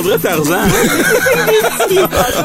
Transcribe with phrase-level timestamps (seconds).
[0.00, 0.54] On dirait Tarzan.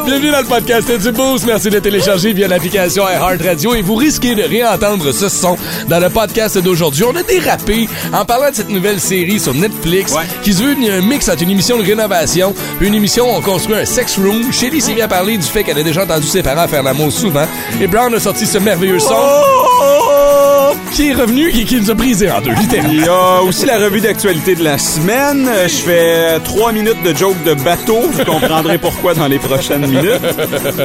[0.06, 1.46] Bienvenue dans le podcast du Boost.
[1.46, 5.56] Merci de télécharger via l'application iHeart Radio et vous risquez de réentendre ce son
[5.88, 7.06] dans le podcast d'aujourd'hui.
[7.06, 10.24] On a dérapé en parlant de cette nouvelle série sur Netflix Ouais.
[10.44, 13.78] qui se veut un mix entre une émission de rénovation une émission où on construit
[13.78, 14.52] un sex room.
[14.52, 17.48] Shelly s'est bien parlé du fait qu'elle a déjà entendu ses parents faire l'amour souvent
[17.82, 19.16] et Brown a sorti ce merveilleux son
[20.96, 22.94] qui est revenu et qui nous a brisé en deux, littéralement.
[22.94, 25.50] Il y a aussi la revue d'actualité de la semaine.
[25.64, 28.00] Je fais trois minutes de joke de bateau.
[28.10, 30.22] Vous comprendrez pourquoi dans les prochaines minutes.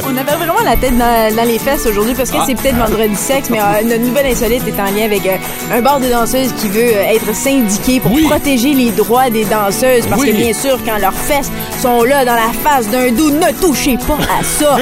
[0.04, 2.44] On avait vraiment la tête dans, dans les fesses aujourd'hui parce que Ah.
[2.46, 5.36] c'est peut-être vendredi sexe, mais euh, notre nouvelle insolite est en lien avec euh,
[5.72, 8.24] un bar de danseuses qui veut euh, être syndiqué pour Oui.
[8.24, 10.06] protéger les droits des danseuses.
[10.08, 10.32] Parce Oui.
[10.32, 13.96] que bien sûr, quand leurs fesses sont là dans la face d'un doux, ne touchez
[13.96, 14.76] pas à ça.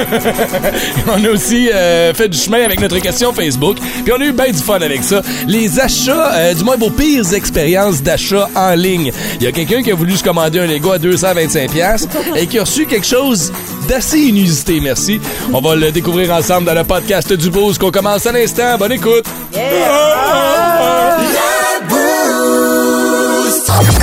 [1.08, 3.76] On a aussi euh, fait du chemin avec notre question Facebook.
[4.04, 5.17] Puis on a eu bien du fun avec ça.
[5.46, 9.12] Les achats, euh, du moins vos pires expériences d'achat en ligne.
[9.40, 12.46] Il y a quelqu'un qui a voulu se commander un Lego à 225$ piastres et
[12.46, 13.52] qui a reçu quelque chose
[13.88, 15.20] d'assez inusité, merci.
[15.52, 18.76] On va le découvrir ensemble dans le podcast du Boost qu'on commence à l'instant.
[18.78, 19.24] Bonne écoute!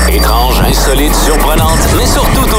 [0.10, 2.55] Étrange, insolite, surprenante, mais surtout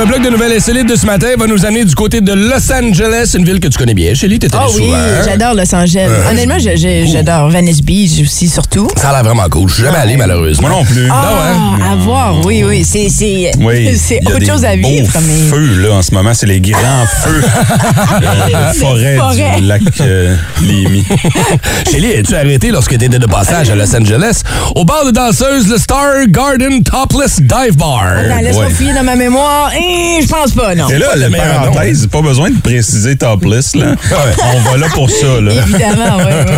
[0.00, 2.72] Notre bloc de nouvelles insolites de ce matin va nous amener du côté de Los
[2.72, 4.14] Angeles, une ville que tu connais bien.
[4.14, 4.96] Shelly, t'étais Oh allée oui, souvent.
[4.96, 5.22] hein?
[5.26, 6.08] j'adore Los Angeles.
[6.30, 8.88] Honnêtement, je- je- j'adore Venice Beach aussi, surtout.
[8.96, 9.68] Ça a l'air vraiment cool.
[9.68, 10.68] Je suis jamais allé, malheureusement.
[10.68, 11.06] Moi non plus.
[11.12, 12.82] Ah, à voir, oui, oui.
[12.82, 15.12] C'est c'est- Oui, c'est il y a autre des chose à beaux vivre.
[15.20, 15.50] Mais...
[15.50, 16.32] feux, là, en ce moment.
[16.32, 19.56] C'est les grands feux de forêt forêts.
[19.60, 21.04] du lac euh, Lémy.
[21.92, 24.44] Shelly, as-tu arrêté lorsque tu étais de passage à Los Angeles?
[24.74, 28.02] Au bar de danseuse le Star Garden Topless Dive Bar?
[28.16, 28.70] Attends, laisse-moi Ouais.
[28.72, 29.70] fouiller dans ma mémoire.
[29.76, 29.89] Eh,
[30.22, 30.88] je pense pas, non.
[30.88, 33.94] Et là, le la parenthèse, pas besoin de préciser topless, là.
[34.56, 35.52] On va là pour ça, là.
[35.52, 36.54] Évidemment, oui, oui,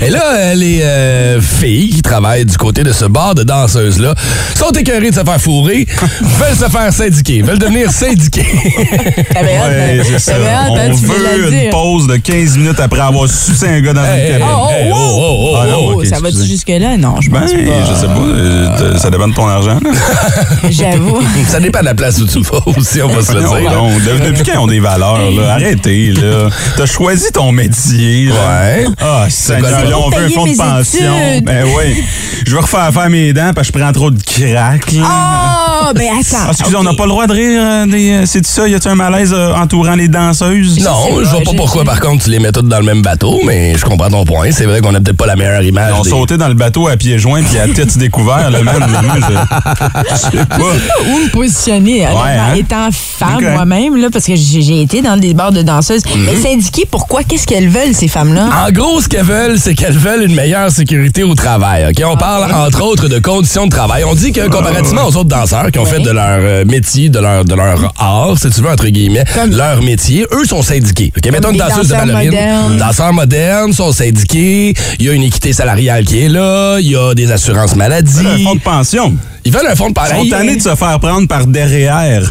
[0.00, 0.06] oui.
[0.06, 4.14] Et là, euh, les euh, filles qui travaillent du côté de ce bar de danseuses-là
[4.56, 5.86] sont écœurées de se faire fourrer,
[6.20, 8.46] veulent se faire syndiquer, veulent devenir syndiquées.
[8.54, 10.02] Ouais, hein?
[10.04, 10.32] c'est ça.
[10.36, 11.70] Hein, On veut une dire.
[11.70, 14.46] pause de 15 minutes après avoir sucé un gars dans Hey, une cabine.
[14.50, 16.96] Oh, oh, oh, oh, oh, Ah non, Oh, ça va-tu jusque-là?
[16.96, 18.20] Non, je Ben, pense je sais pas.
[18.20, 19.90] euh, Ça dépend de ton argent, pas.
[20.70, 21.20] J'avoue.
[21.48, 23.70] Ça dépend de la place où tu vas aussi, on va se le Non, dire.
[23.72, 25.52] non, de- depuis quand on des valeurs, là?
[25.54, 26.48] Arrêtez, là.
[26.76, 28.34] T'as choisi ton métier, là.
[28.60, 28.84] Ouais.
[29.00, 31.32] Ah, Seigneur, on veut un fonds de mes pension.
[31.32, 31.44] études.
[31.44, 32.04] Ben oui.
[32.46, 35.02] Je vais refaire faire mes dents parce que je prends trop de crack, là.
[35.80, 36.36] Oh, ben attends.
[36.46, 38.10] Ah, excusez, on n'a pas le droit de rire euh, des.
[38.12, 38.66] euh, C'est ça?
[38.68, 40.78] Y a-tu un malaise euh, entourant les danseuses?
[40.84, 43.40] Non, je vois pas pourquoi, par contre, tu les mets toutes dans le même bateau,
[43.44, 44.48] mais je comprends ton point.
[44.50, 45.92] C'est vrai qu'on a peut-être pas la meilleure image.
[45.94, 48.62] Ils ont des- sauté dans le bateau à pieds joints puis à tête découvert, là,
[48.62, 48.74] même.
[49.16, 50.56] Je- je sais pas.
[50.58, 52.10] Où me positionner, hein?
[52.56, 56.02] étant femme moi-même, là, parce que j'ai été dans des bars de danseuses.
[56.16, 57.22] Mais syndiquées, pourquoi?
[57.22, 58.48] Qu'est-ce qu'elles veulent, ces femmes-là?
[58.66, 61.86] En gros, ce qu'elles veulent, c'est qu'elles veulent une meilleure sécurité au travail.
[61.88, 64.04] Ok, On parle entre autres de conditions de travail.
[64.04, 65.90] On dit que comparativement aux autres danseurs qui ont Oui.
[65.90, 69.24] fait de leur euh, métier, de leur, de leur art, si tu veux, entre guillemets,
[69.34, 71.12] Comme- leur métier, eux sont syndiqués.
[71.16, 72.30] Ok, Mettons une des danseuse de danseurs ballerine.
[72.30, 72.76] modernes.
[72.78, 74.74] Danseurs modernes sont syndiqués.
[74.98, 76.78] Il y a une équité salariale qui est là.
[76.80, 78.44] Il y a des assurances Un maladie.
[78.44, 79.14] fonds de pension.
[79.48, 80.28] Ils veulent un fonds de Ils sont pareil.
[80.28, 82.20] tannés de se faire prendre par derrière.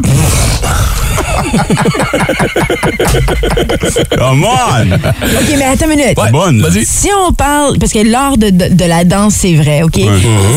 [4.18, 4.92] Come on!
[4.94, 6.18] OK, mais attends une minute.
[6.18, 6.64] Ouais, bonne.
[6.86, 10.00] Si on parle, parce que l'art de, de, de la danse, c'est vrai, OK?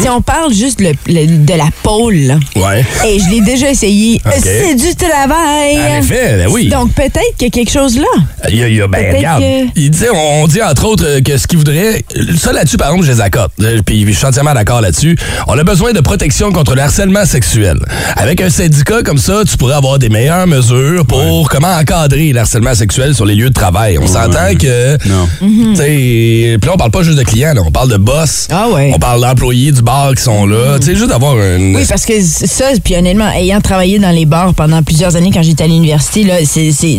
[0.02, 2.84] Si on parle juste le- le- de la pôle, là, Ouais.
[3.06, 4.32] et je l'ai déjà essayé, OK.
[4.42, 5.78] c'est du travail.
[5.78, 6.68] En effet, ben oui.
[6.68, 8.04] Donc peut-être qu'il y a quelque chose là.
[8.48, 9.42] Il y a, il y a- ben, regarde.
[9.42, 12.04] que- Il dit, on, on dit entre autres euh, que ce qu'il voudrait.
[12.38, 13.50] Ça là-dessus, par exemple, je les accorde.
[13.60, 15.16] Euh, Puis je suis entièrement d'accord là-dessus.
[15.46, 17.78] On a besoin de protection contre le harcèlement sexuel.
[18.16, 22.40] Avec un syndicat comme ça, tu pourrais avoir des meilleures mesures pour comment encadrer le
[22.40, 23.98] harcèlement sexuel sur les lieux de travail.
[23.98, 24.92] On s'entend que.
[25.08, 25.28] Non.
[25.40, 28.48] Tu sais, puis là, on parle pas juste de clients, là, on parle de boss.
[28.50, 28.92] Ah ouais.
[28.94, 30.78] On parle d'employés du bar qui sont là.
[30.80, 31.74] Tu sais, juste d'avoir une.
[31.76, 35.42] Oui, parce que ça, puis honnêtement, ayant travaillé dans les bars pendant plusieurs années quand
[35.42, 36.36] j'étais à l'université, là,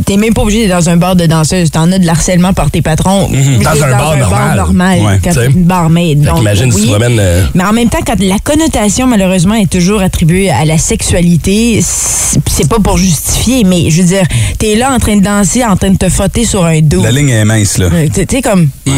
[0.06, 1.72] t'es même pas obligé d'être dans un bar de danseuse.
[1.72, 3.30] T'en as de l'harcèlement par tes patrons.
[3.30, 3.64] Mhm.
[3.64, 5.00] Dans T'es un bar normal.
[5.02, 6.22] Ouais, quand t'es une barmaid.
[6.22, 6.84] Donc, qu'imagine si oui.
[6.84, 7.18] tu promènes.
[7.20, 11.80] euh, Mais en même temps, quand la connotation, malheureusement, est toujours attribuée à la sexualité,
[11.82, 14.24] c'est pas pour justifier, mais je veux dire,
[14.58, 17.02] t'es là en train de danser, en train de te frotter sur un dos.
[17.04, 17.88] La ligne est mince, là.
[17.92, 18.70] Euh, Tu sais, comme.
[18.86, 18.92] le,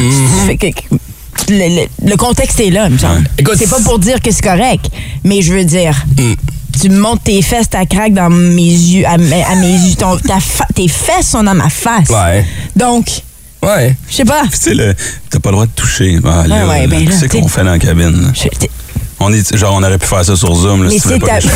[1.50, 3.28] le- le contexte est là, il me semble.
[3.58, 4.86] C'est pas pour dire que c'est correct,
[5.24, 5.96] mais je veux dire.
[6.82, 9.96] tu montes tes fesses, ta craque dans mes yeux, à, mes- à mes yeux.
[9.96, 12.10] Ton- ta fa- tes fesses sont dans ma face.
[12.10, 12.44] Ouais.
[12.76, 13.06] Donc,
[13.62, 13.96] Ouais.
[14.10, 14.42] je sais pas.
[14.52, 14.96] Tu sais,
[15.30, 16.20] t'as pas le droit de toucher.
[16.26, 18.34] Ah, là, Ouais, ben là, Qu'est-ce t'sais- qu'on fait dans la cabine?
[19.26, 20.84] On est, genre, on aurait pu faire ça sur Zoom.
[20.84, 21.38] Là, mais si c'est ta.
[21.38, 21.48] Est-ce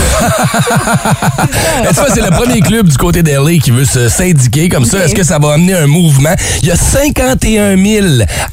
[2.02, 5.04] que c'est le premier club du côté d'LA qui veut se syndiquer comme ça?
[5.06, 6.34] Est-ce que ça va amener un mouvement?
[6.62, 8.06] Il y a 51 000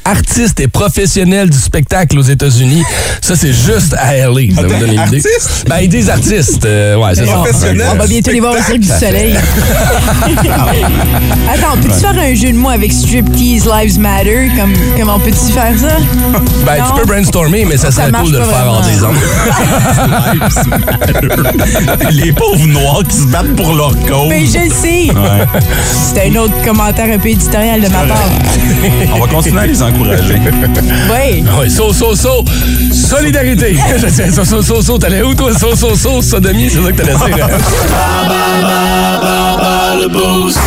[0.03, 2.83] artistes et professionnels du spectacle aux États-Unis.
[3.21, 4.53] Ça, c'est juste à LA.
[4.55, 4.97] Ça vous donne une idée?
[4.99, 5.65] artistes?
[5.67, 6.65] Ben, ils disent artistes.
[6.65, 7.33] euh, ouais, c'est ça.
[7.33, 7.87] Professionnels.
[7.91, 9.35] On va bientôt les voir au Cirque du Soleil.
[11.53, 14.51] Attends, peux-tu faire un jeu de mots avec Striptease Lives Matter?
[14.57, 15.97] Comme, comment peux-tu faire ça?
[16.65, 16.83] Ben, Non?
[16.95, 18.95] tu peux brainstormer, mais ça Ça serait cool de le faire hors vraiment.
[22.11, 24.29] Les pauvres noirs qui se battent pour leur cause.
[24.29, 25.09] Mais je le sais.
[26.13, 28.29] C'est un autre commentaire un peu éditorial de ma part.
[29.13, 30.39] On va continuer à les encourager.
[31.11, 31.43] Oui.
[31.59, 32.43] Oui, so, so, so,
[32.91, 33.77] solidarité.
[33.97, 35.51] Je sais, so, so, so, so, t'allais où, toi?
[35.57, 37.45] So, so, so, sodomie, c'est ça que t'allais dire.
[37.45, 37.57] hein?
[39.99, 40.57] Le quiz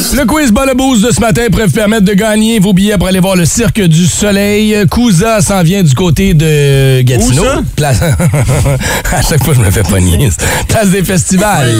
[0.00, 3.36] le boost de ce matin pourrait vous permettre de gagner vos billets pour aller voir
[3.36, 4.76] le Cirque du Soleil.
[4.90, 7.42] Kouza s'en vient du côté de Gatineau.
[7.42, 7.60] Où ça?
[7.76, 8.00] Place...
[9.12, 10.28] à chaque fois, je me fais pogner.
[10.68, 11.70] Place des festivals.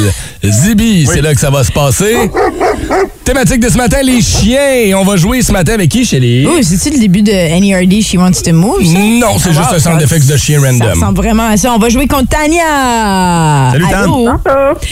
[0.43, 2.31] Zibi, c'est là que ça va se passer.
[3.25, 4.97] Thématique de ce matin, les chiens.
[4.97, 6.47] On va jouer ce matin avec qui, Chélie?
[6.47, 8.85] Oh, c'est-tu le début de NERD She Wants to Move?
[8.85, 8.93] ça?
[8.99, 10.89] Non, c'est Ah, juste wow, un sound ça- effects de chien Ça random.
[10.91, 11.73] ressemble vraiment à ça.
[11.75, 13.71] On va jouer contre Tania.
[13.73, 13.99] Salut, Tan.
[13.99, 14.13] Allô?
[14.13, 14.39] Bonjour,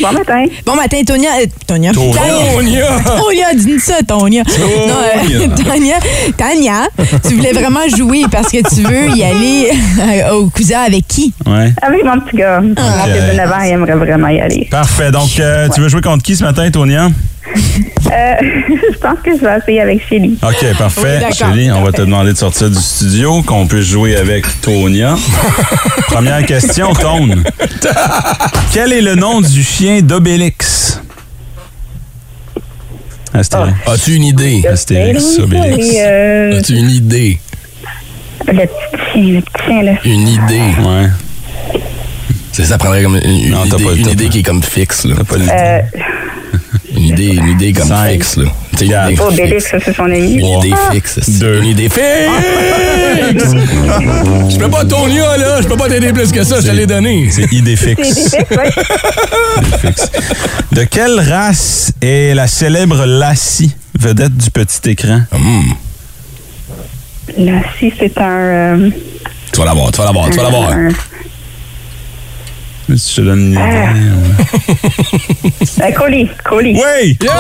[0.01, 0.45] bon matin.
[0.67, 1.31] Bon matin, Tonia.
[1.41, 1.93] euh, Tonia.
[1.93, 2.13] Tonia.
[2.57, 2.85] Tania.
[3.23, 4.43] Tonia, dis ça, Tonia.
[4.43, 5.97] Non, euh, Tania.
[6.37, 6.89] Tania,
[7.27, 9.71] tu voulais vraiment jouer parce que tu veux y aller
[10.01, 11.33] euh, au cousin avec qui?
[11.47, 11.73] Ouais.
[11.83, 12.61] Avec mon petit gars.
[12.61, 14.69] Mon fils de 9 ans, il aimerait vraiment y aller.
[14.71, 15.11] Parfait.
[15.11, 17.09] Donc, euh, tu veux jouer contre qui ce matin, Tonia?
[17.57, 18.35] Euh,
[18.93, 20.39] je pense que je vais essayer avec Shelly.
[20.43, 21.21] OK, Oui, parfait.
[21.21, 21.53] d'accord.
[21.53, 25.15] Chélie, on va te demander de sortir du studio, qu'on puisse jouer avec Tonia.
[26.09, 27.45] Première question, Tone.
[28.73, 31.01] Quel est le nom du chien d'Obélix?
[33.35, 33.73] Astérix.
[33.87, 34.63] As-tu une idée?
[34.67, 35.87] Astérix, Obélix.
[35.95, 37.39] Et, euh, As-tu une idée?
[38.47, 39.93] le petit chien, le petit chien, là.
[40.05, 40.61] Une idée.
[40.83, 41.09] Ouais.
[42.53, 45.05] C'est- Ça prendrait comme une, une Non, idée, pas- une idée qui est comme fixe.
[45.05, 45.17] Là.
[45.29, 45.81] Pas le- Euh,
[46.97, 48.11] Une idée, une idée comme Cinq.
[48.13, 48.37] fixe.
[48.37, 48.45] Là.
[48.77, 49.71] Tu sais, une idée Obélix, fixe.
[49.71, 50.35] ça, c'est son ami.
[50.35, 51.19] Une idée Ah, fixe.
[51.23, 51.59] c'est- Deux.
[51.59, 52.05] Une idée fixe!
[54.51, 55.61] Je peux pas Tonia, là.
[55.63, 56.61] Je peux pas t'aider plus que ça.
[56.61, 57.29] Je te l'ai donné.
[57.31, 58.35] C'est idée C'est fixe.
[58.37, 58.71] fixe, ouais.
[59.59, 60.11] Idée fixe.
[60.73, 65.21] De quelle race est la célèbre Lassie, vedette du petit écran?
[67.39, 68.31] Là, si c'est un...
[68.31, 68.91] euh,
[69.53, 70.71] Tu vas l'avoir, tu vas l'avoir, tu vas l'avoir.
[70.71, 70.89] un-
[72.97, 73.61] Si je te donne une idée.
[75.83, 76.77] un colis, colis.
[76.77, 77.17] Oui!
[77.23, 77.35] Yeah!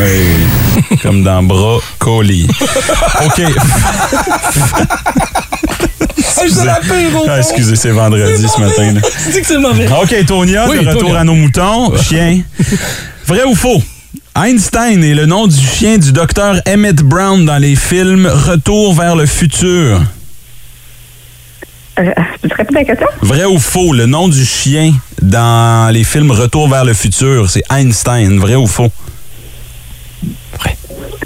[0.00, 0.24] Oui.
[1.02, 1.42] Comme dans.
[3.26, 3.38] OK.
[6.64, 8.92] La pire au Ah, excusez, c'est vendredi ce matin.
[8.92, 9.00] là.
[9.26, 9.88] Tu dis que c'est mauvais.
[9.88, 11.96] OK, Tonia, Oui, de retour à nos moutons.
[11.96, 12.40] Chien.
[13.26, 13.82] Vrai ou faux?
[14.36, 19.16] Einstein est le nom du chien du docteur Emmett Brown dans les films Retour vers
[19.16, 20.00] le futur.
[21.98, 22.12] Euh,
[22.72, 23.06] la question?
[23.22, 23.92] Vrai ou faux?
[23.92, 28.38] Le nom du chien dans les films Retour vers le futur, c'est Einstein.
[28.38, 28.90] Vrai ou faux?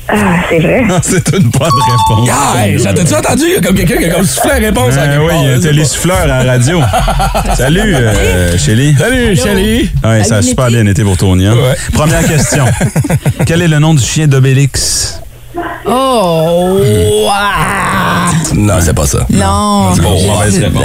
[0.09, 0.15] Ah,
[0.49, 0.85] c'est vrai.
[1.03, 2.29] c'est une bonne réponse.
[2.31, 3.45] Ah, hey, T'as-tu entendu?
[3.47, 4.97] Il y a comme quelqu'un qui a comme soufflé la réponse.
[4.97, 5.63] à quelque oui, il y a pas.
[5.63, 6.81] télésouffleur à la radio.
[7.57, 8.95] Salut, euh, Chélie.
[8.99, 9.91] Salut, Chélie.
[10.05, 11.55] Ouais, ça a super bien été pour Tonia.
[11.55, 11.77] Ouais.
[11.93, 12.65] Première question.
[13.47, 15.22] Quel est le nom du chien d'Obélix?
[15.87, 16.81] Oh!
[17.31, 18.31] ah.
[18.55, 19.27] Non, c'est pas ça.
[19.31, 19.93] Non.
[20.01, 20.85] Bon, mauvaise je, réponse.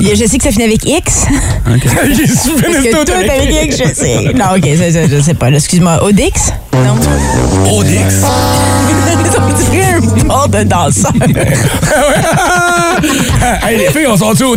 [0.00, 1.26] je sais que ça finit avec X.
[2.42, 4.32] Soufflé Parce que tout tout avec avec X, je sais.
[4.34, 5.50] Non, OK, ça, ça, je sais pas.
[5.50, 5.56] là.
[5.58, 6.02] Excuse-moi.
[6.02, 6.52] Odix?
[6.72, 6.96] Non.
[7.78, 8.24] Odix?
[9.38, 11.12] On dirait un bord de danseur.
[13.66, 14.56] hey, les filles, on sort-tu au?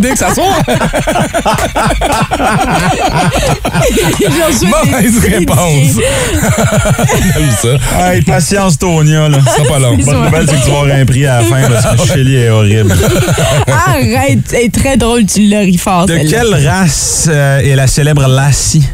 [4.20, 6.00] J'ai reçu des Mauvaise réponse.
[7.34, 8.12] J'aime ça.
[8.12, 9.30] Hey, patience, Tonia.
[9.30, 9.40] Là.
[9.46, 9.98] Ça pas long.
[9.98, 12.36] Bonne nouvelle, c'est que tu vas avoir un prix à la fin parce que Chélie
[12.36, 12.94] est horrible.
[13.68, 16.06] Arrête, c'est très drôle, tu l'as ri fort.
[16.06, 18.88] De quelle race euh, est la célèbre Lassie?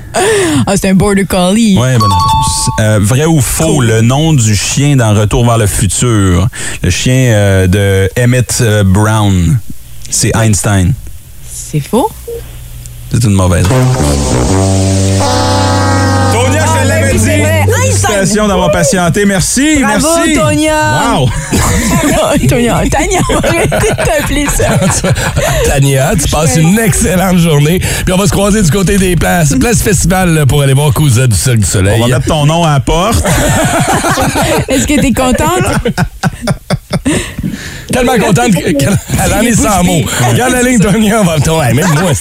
[0.67, 1.77] Ah, c'est un border collie.
[1.77, 2.69] Ouais, bonne réponse.
[2.79, 6.47] Euh, vrai ou faux, le nom du chien dans Retour vers le futur,
[6.81, 9.59] le chien euh, de Emmett euh, Brown,
[10.09, 10.93] c'est Einstein.
[11.51, 12.09] C'est faux?
[13.11, 13.67] C'est une mauvaise.
[18.25, 19.25] Félicitations d'avoir patienté.
[19.25, 20.33] Merci, Bravo, merci.
[20.33, 21.15] Tonia.
[21.15, 21.29] Wow.
[22.49, 25.11] Tonia, Tania, arrête de t'appeler ça.
[25.67, 27.79] Tania, tu passes une excellente journée.
[27.79, 29.53] Puis on va se croiser du côté des places.
[29.59, 32.01] Place Festival pour aller voir Cousin du Cirque du Soleil.
[32.01, 33.23] On va mettre ton nom à la porte.
[34.69, 35.65] Est-ce que t'es contente?
[37.95, 38.75] Tellement contente qu'elle
[39.25, 40.01] elle en est sans mots.
[40.29, 42.11] Regarde la ligne, Tonya, on va le Ouais, même moi.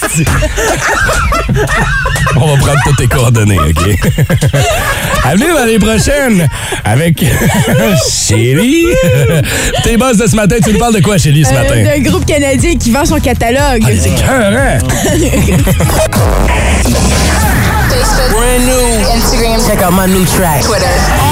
[2.37, 3.83] On va prendre toutes tes coordonnées, OK?
[5.25, 6.47] À venir l'année prochaine
[6.83, 7.19] avec
[8.27, 8.85] Chélie.
[9.83, 11.83] Tes boss de ce matin, tu nous parles de quoi, Chélie, ce Euh, matin?
[11.83, 13.83] D'un groupe canadien qui vend son catalogue.
[13.83, 14.77] Ah, c'est écœurant.
[19.15, 19.59] Instagram.
[19.67, 20.61] Check out my new track.
[20.63, 21.24] Twitter.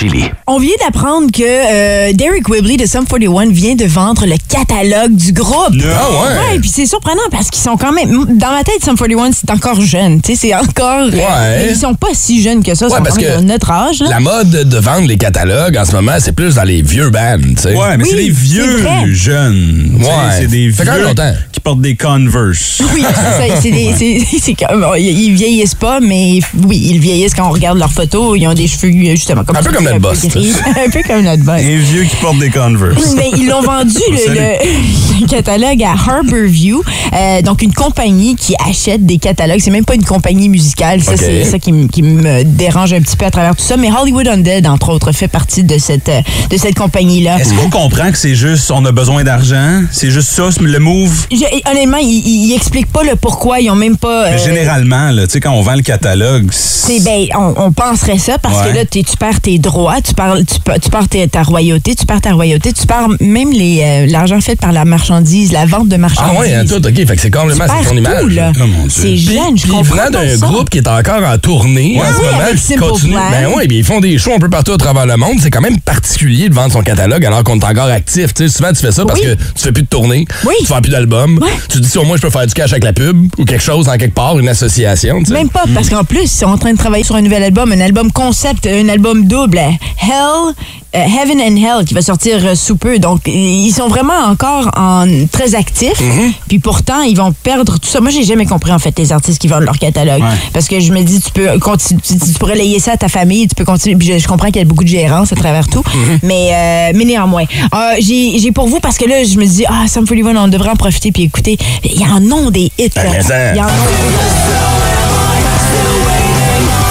[0.00, 0.24] Chili.
[0.46, 5.14] On vient d'apprendre que euh, Derek Wibley de Sum 41 vient de vendre le catalogue
[5.14, 5.74] du groupe.
[5.84, 6.54] Ah ouais?
[6.54, 8.08] Ouais, puis c'est surprenant parce qu'ils sont quand même.
[8.38, 10.22] Dans ma tête, Sum 41, c'est encore jeune.
[10.22, 11.06] Tu sais, c'est encore.
[11.12, 11.68] Ouais.
[11.68, 12.86] Ils sont pas si jeunes que ça.
[12.86, 14.00] Ouais, sont parce que notre âge.
[14.00, 14.08] là.
[14.08, 17.36] La mode de vendre les catalogues en ce moment, c'est plus dans les vieux bands,
[17.38, 17.74] tu sais.
[17.74, 19.98] Ouais, mais Oui, c'est des vieux jeunes.
[20.00, 20.06] Ouais.
[20.38, 21.34] C'est des Fait quand même vieux longtemps.
[21.52, 22.80] qui portent des Converse.
[22.94, 24.98] Oui, c'est ça.
[24.98, 28.36] Ils vieillissent pas, mais oui, ils vieillissent quand on regarde leurs photos.
[28.38, 30.24] Ils ont des cheveux, justement, comme Un peu ça, comme notre boss.
[30.86, 31.60] Un peu comme notre boss.
[31.60, 33.14] Un vieux qui porte des Converse.
[33.16, 36.82] Mais ils l'ont vendu, le, catalogue à Harborview,
[37.12, 39.60] euh, donc une compagnie qui achète des catalogues.
[39.60, 41.02] C'est même pas une compagnie musicale.
[41.02, 43.76] Ça, c'est ça qui, me dérange un petit peu à travers tout ça.
[43.76, 46.10] Mais Hollywood Undead, entre autres, fait partie de cette,
[46.50, 47.38] de cette compagnie-là.
[47.38, 49.82] Est-ce qu'on comprend que c'est juste on a besoin d'argent?
[49.92, 51.26] C'est juste ça, le move?
[51.30, 53.60] Je- honnêtement, ils, ils expliquent pas le pourquoi.
[53.60, 54.26] Ils ont même pas.
[54.26, 57.72] euh, Mais généralement, là, tu sais, quand on vend le catalogue, c'est ben, on, on
[57.72, 58.72] penserait ça parce Ouais.
[58.72, 60.36] que là, tu perds tes droits, tu perds,
[60.80, 64.56] tu, tes- ta royauté, tu perds ta royauté, tu perds même les, euh, l'argent fait
[64.56, 66.32] par la marchandise, la vente de marchandises.
[66.36, 66.94] Ah ouais, hein, tout, OK.
[66.94, 68.40] Fait que c'est complètement c'est ton image.
[68.60, 68.64] Oh.
[68.88, 72.18] C'est jeune, je puis comprends venant d'un groupe qui est encore en tournée en ce
[72.20, 73.12] oui, moment, avec qui Simple continue.
[73.12, 73.30] Plan.
[73.30, 75.36] Ben oui, ils font des shows un peu partout à travers le monde.
[75.40, 78.34] C'est quand même particulier de vendre son catalogue alors qu'on est encore actif.
[78.34, 79.26] Tu sais, souvent, tu fais ça parce Oui.
[79.26, 80.54] que tu fais plus de tournée, Oui.
[80.60, 81.38] tu fais plus d'albums.
[81.42, 81.48] Ouais.
[81.68, 83.44] Tu te dis si au moins je peux faire du cash avec la pub ou
[83.44, 85.18] quelque chose en quelque part, une association.
[85.20, 85.32] tu sais.
[85.32, 87.72] Même pas, parce qu'en plus, ils sont en train de travailler sur un nouvel album,
[87.72, 89.60] un album concept, un album double,
[90.00, 90.54] Hell,
[90.94, 92.98] euh, Heaven and Hell, qui va sortir euh, sous peu.
[92.98, 96.00] Donc, ils sont vraiment encore en, très actifs.
[96.00, 96.32] Mm-hmm.
[96.48, 98.00] Puis pourtant, ils vont perdre tout ça.
[98.00, 100.22] Moi, j'ai jamais compris, en fait, les artistes qui vendent leur catalogue.
[100.52, 103.46] Parce que je me dis, tu peux continuer, tu, pourrais layer ça à ta famille,
[103.48, 103.96] tu peux continuer.
[103.96, 105.82] Puis je, je comprends qu'il y a beaucoup de gérance à travers tout.
[105.82, 106.18] Mm-hmm.
[106.22, 109.86] mais, euh, mais néanmoins, Euh, j'ai pour vous, parce que là, je me dis, ah,
[109.86, 111.12] Sam 41, on devrait en profiter.
[111.12, 112.90] Puis écoutez, il y en a des hits.
[112.96, 113.02] là.
[113.28, 113.70] Ben, Il y en a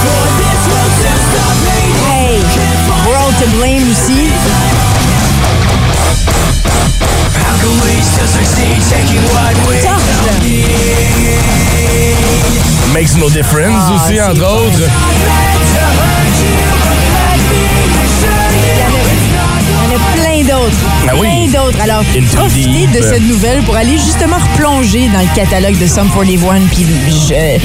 [0.02, 0.29] Hey,
[3.56, 4.30] Blame aussi.
[9.82, 10.02] Torche,
[12.92, 14.90] Makes no difference Ah, aussi, entre autres.
[20.44, 20.76] Plein d'autres.
[21.08, 21.28] Ah oui.
[21.50, 21.80] Plein d'autres.
[21.82, 22.92] Alors, Into profitez Deep.
[22.92, 26.60] de cette nouvelle pour aller justement replonger dans le catalogue de Sum 41.
[26.70, 26.86] Puis
[27.28, 27.58] je,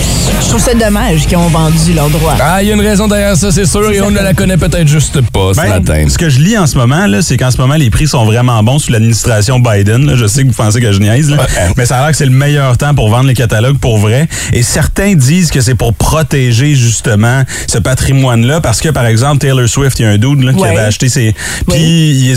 [0.43, 2.35] je trouve ça dommage qu'ils ont vendu leurs droits.
[2.39, 4.57] Ah, il y a une raison derrière ça, c'est sûr, et on ne la connaît
[4.57, 6.05] peut-être juste pas ce Ben, matin.
[6.09, 8.25] ce que je lis en ce moment, là, c'est qu'en ce moment, les prix sont
[8.25, 10.05] vraiment bons sous l'administration Biden.
[10.05, 10.13] là.
[10.15, 11.37] Je sais que vous pensez que je niaise, là.
[11.77, 14.27] mais ça a l'air que c'est le meilleur temps pour vendre les catalogues pour vrai.
[14.53, 19.67] Et certains disent que c'est pour protéger justement ce patrimoine-là, parce que par exemple Taylor
[19.67, 20.69] Swift, il y a un dude là, qui Ouais.
[20.69, 21.33] avait acheté ses,
[21.69, 21.77] puis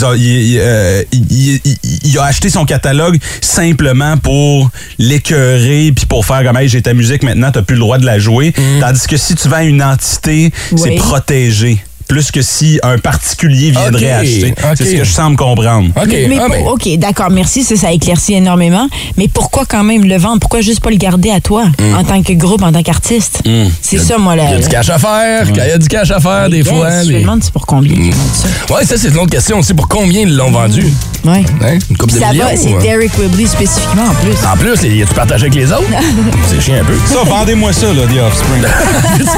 [0.02, 6.06] a- il- il, euh, il- il- il a acheté son catalogue simplement pour l'écœurer puis
[6.06, 8.52] pour faire comme hey, j'ai ta musique maintenant, t'as plus le droit de la jouer.
[8.80, 11.78] Tandis que si tu vends une entité, c'est protégé.
[12.08, 14.54] Plus que si un particulier viendrait acheter.
[14.74, 15.90] C'est ce que je semble comprendre.
[15.96, 16.08] OK.
[16.08, 18.88] Mais ah, ben, OK, d'accord, merci, ça, ça éclaircit énormément.
[19.16, 20.40] Mais pourquoi quand même le vendre?
[20.40, 21.64] Pourquoi juste pas le garder à toi
[21.96, 23.42] en tant que groupe, en tant qu'artiste?
[23.82, 24.44] C'est ça, moi, là.
[24.48, 25.46] Il y a du cash à faire.
[25.48, 27.02] Quand il y a du cash à faire, des fois.
[27.02, 28.74] Je me demande c'est pour combien qu'ils vendent ça?
[28.74, 29.74] Ouais, ça, c'est une autre question aussi.
[29.74, 30.86] Pour combien ils l'ont vendu?
[31.24, 31.44] Ouais.
[31.62, 31.78] Hein?
[31.90, 32.44] Une coupe de Ça millions?
[32.44, 32.78] va, c'est hein?
[32.80, 34.34] Derek Wibley spécifiquement en plus.
[34.46, 35.84] En plus, il tu partagé avec les autres?
[36.48, 36.94] c'est chiant un peu.
[37.06, 38.64] Ça, vendez-moi ça, là, The Offspring.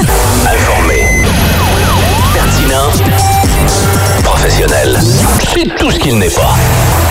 [0.45, 1.60] Informé.
[2.81, 3.11] Pertinent.
[4.23, 4.99] Professionnel.
[5.53, 6.55] C'est tout ce qu'il n'est pas.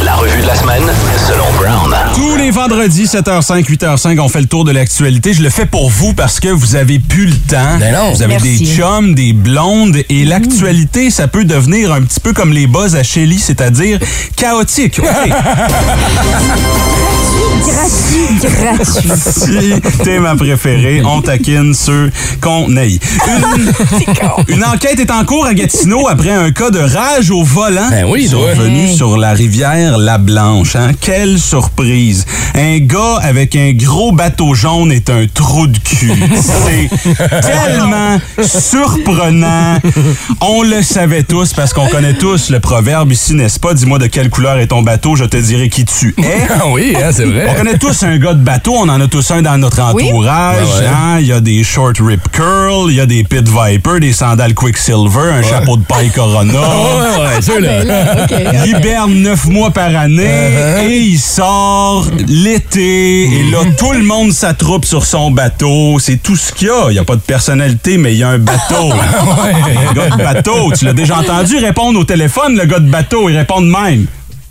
[0.05, 0.83] La revue de la semaine,
[1.29, 1.95] selon Brown.
[2.15, 5.33] Tous les vendredis, 7h05, 8h05, on fait le tour de l'actualité.
[5.33, 7.79] Je le fais pour vous parce que vous avez plus le temps.
[7.79, 8.11] Ben non.
[8.12, 8.59] Vous avez Merci.
[8.59, 12.97] des chums, des blondes et l'actualité, ça peut devenir un petit peu comme les buzz
[12.97, 14.00] à Shelly, c'est-à-dire
[14.37, 14.99] chaotique.
[14.99, 15.07] OK?
[17.61, 19.11] Gratuit, gratuit.
[19.21, 23.00] si t'es ma préférée, on taquine ceux qu'on haït.
[24.49, 27.88] Une, une enquête est en cours à Gatineau après un cas de rage au volant
[27.90, 28.97] Ben oui, survenu Hey.
[28.97, 30.75] sur la rivière La Blanche.
[30.76, 30.93] Hein?
[31.00, 32.25] Quelle surprise!
[32.55, 36.12] Un gars avec un gros bateau jaune est un trou de cul.
[36.40, 36.88] C'est
[37.43, 39.79] tellement surprenant.
[40.40, 43.75] On le savait tous parce qu'on connaît tous le proverbe ici, n'est-ce pas?
[43.75, 46.49] Dis-moi de quelle couleur est ton bateau, je te dirai qui tu es.
[46.50, 47.49] Ah oui, hein, c'est vrai.
[47.50, 50.09] On connaît tous un gars de bateau, on en a tous un dans notre Oui.
[50.09, 50.57] entourage.
[50.66, 50.87] Ouais, ouais.
[50.87, 51.19] hein.
[51.21, 54.54] Il y a des short rip curl, il y a des pit viper, des sandales
[54.54, 56.52] Quicksilver, un chapeau de paille Corona.
[57.21, 58.25] Ouais, Ben là.
[58.25, 58.35] OK.
[58.64, 60.88] Il hiberne neuf mois par année Uh-huh.
[60.88, 63.25] et il sort l'été.
[63.25, 65.99] Et là, tout le monde s'attroupe sur son bateau.
[65.99, 66.87] C'est tout ce qu'il y a.
[66.88, 68.90] Il n'y a pas de personnalité, mais il y a un bateau.
[69.88, 73.28] Le gars de bateau, tu l'as déjà entendu répondre au téléphone, le gars de bateau.
[73.28, 74.07] Il répond de même.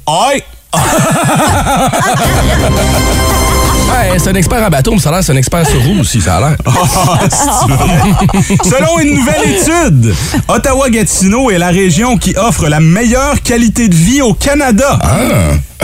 [0.07, 0.43] Aïe!
[3.89, 5.99] Ouais, c'est un expert en bateau, mais ça a l'air c'est un expert sur roue
[6.01, 6.55] aussi, ça a l'air.
[8.63, 10.13] Selon une nouvelle étude,
[10.47, 14.99] Ottawa-Gatineau est la région qui offre la meilleure qualité de vie au Canada.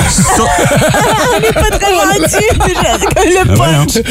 [0.08, 0.44] So-
[1.54, 2.46] Pas très gentil.
[3.26, 3.86] Le Ben voyons.
[3.86, 4.04] punch.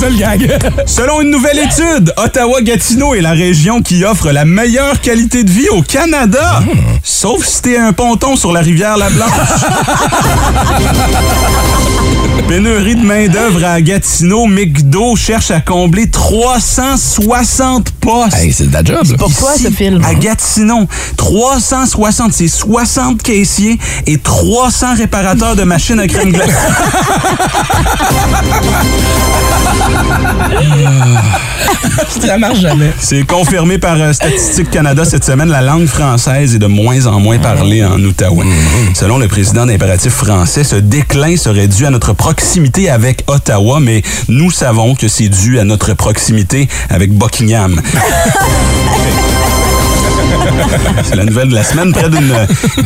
[0.00, 0.58] ça le gag.
[0.86, 5.68] Selon une nouvelle étude, Ottawa-Gatineau est la région qui offre la meilleure qualité de vie
[5.70, 6.62] au Canada.
[7.02, 9.30] Sauf si t'es un ponton sur la rivière La Blanche.
[12.46, 18.36] Pénurie de main-d'œuvre à Gatineau, McDo cherche à combler 360 postes.
[18.36, 19.16] Hey, c'est de la job, là.
[19.18, 20.04] Pourquoi Ici, ce film?
[20.04, 20.86] À Gatineau,
[21.16, 26.52] 360, c'est 60 caissiers et 300 réparateurs de machines à crème glacée.
[32.20, 32.92] Ça marche jamais.
[32.98, 35.48] C'est confirmé par euh, Statistique Canada cette semaine.
[35.48, 38.44] La langue française est de moins en moins parlée en Outaouais.
[38.94, 44.02] Selon le président d'Impératif français, ce déclin serait dû à notre proximité avec Ottawa, mais
[44.28, 47.80] nous savons que c'est dû à notre proximité avec Buckingham.
[51.04, 51.92] C'est la nouvelle de la semaine.
[51.92, 52.32] Près d'une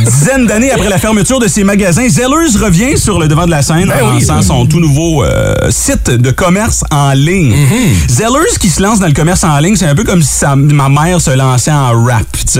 [0.05, 3.63] dizaine d'années après la fermeture de ses magasins, Zellers revient sur le devant de la
[3.63, 4.21] scène en oui.
[4.21, 7.55] lançant son tout nouveau euh, site de commerce en ligne.
[8.09, 10.57] Zellers qui se lance dans le commerce en ligne, c'est un peu comme si sa-
[10.57, 12.25] ma mère se lançait en rap.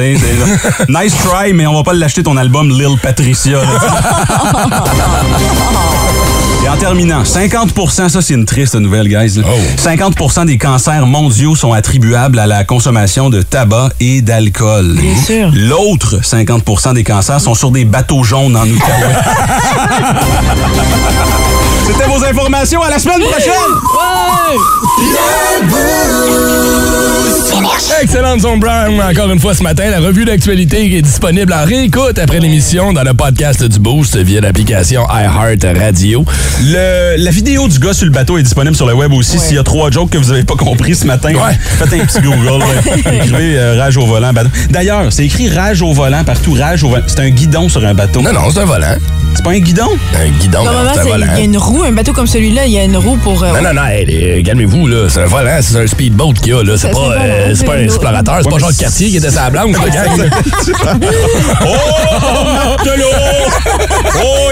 [0.89, 3.59] nice try, mais on va pas l'acheter ton album Lil Patricia.
[6.65, 9.39] Et en terminant, 50% ça c'est une triste nouvelle, guys.
[9.41, 9.45] là.
[9.77, 14.97] 50% des cancers mondiaux sont attribuables à la consommation de tabac et d'alcool.
[15.01, 15.51] Bien sûr.
[15.55, 18.79] L'autre 50% des cancers sont sur des bateaux jaunes en Outaouais.
[21.91, 22.83] C'était vos informations.
[22.83, 23.53] À la semaine prochaine!
[28.01, 29.91] Excellente Zone Brown, encore une fois ce matin.
[29.91, 34.41] La revue d'actualité est disponible en réécoute après l'émission dans le podcast du Boost via
[34.41, 36.25] l'application iHeart Radio.
[36.63, 39.39] Le- la vidéo du gars sur le bateau est disponible sur le web aussi.
[39.41, 41.59] S'il y a trois jokes que vous avez pas compris ce matin, Ouais.
[41.79, 42.63] faites un petit Google.
[43.13, 44.33] Écrivez euh, rage au volant.
[44.33, 44.51] bateau.
[44.71, 46.55] D'ailleurs, c'est écrit rage au volant partout.
[46.55, 47.05] Rage au volant.
[47.09, 48.21] C'est un guidon sur un bateau.
[48.23, 48.95] Non, non, c'est un volant.
[49.39, 49.87] C'est pas un guidon?
[50.17, 51.27] Un guidon, c'est un c'est- volant.
[51.35, 53.41] il y a une roue, un bateau comme celui-là, il y a une roue pour.
[53.45, 55.09] euh, Non, non, non, hey, calmez-vous, là.
[55.09, 56.73] C'est un volant, c'est un speedboat qu'il y a, là.
[56.77, 59.31] C'est C'est pas, euh, c'est pas un explorateur, c'est pas Ouais, mais Cartier qui était
[59.31, 60.31] sa blanche, le gang.
[61.61, 63.05] Oh, matelot!
[64.25, 64.51] Oh!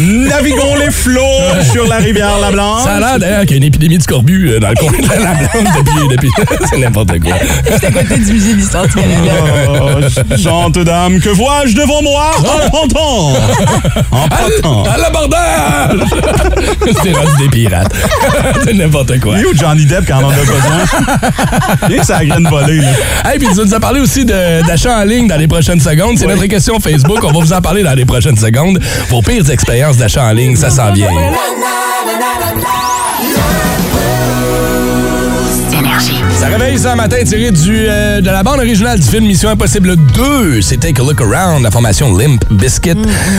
[0.00, 1.20] Naviguons les flots
[1.72, 2.84] sur la rivière La Blanche.
[2.84, 4.90] Ça a l'air d'ailleurs qu'il y a une épidémie de scorbut euh, dans le coin
[4.92, 6.08] de la Blanche depuis.
[6.10, 6.30] depuis
[6.70, 7.34] c'est n'importe quoi.
[7.78, 9.32] C'est à côté du musée d'histoire du Canada.
[9.68, 12.30] Oh, chante dame, que vois-je devant moi?
[12.72, 13.32] En pantant?
[14.10, 14.84] En pantant.
[14.90, 16.08] À l'abordage!
[17.02, 17.92] c'est rendu des pirates.
[18.64, 19.34] c'est n'importe quoi.
[19.36, 21.88] Il est où Johnny Depp quand on en a besoin?
[21.98, 22.88] Que ça a graine volée, là.
[23.24, 26.18] Hey, puis tu nous as parlé aussi de- d'achat en ligne dans les prochaines secondes.
[26.18, 27.18] C'est notre question Facebook.
[27.22, 28.78] On va vous en parler dans les prochaines secondes.
[29.08, 31.10] Vos pires expériences d'achat en ligne, ça s'en vient.
[36.42, 39.94] Ça réveille ça matin tiré du, euh, de la bande originale du film Mission Impossible
[40.12, 40.60] 2.
[40.60, 42.94] C'est Take a Look Around, la formation Limp Biscuit.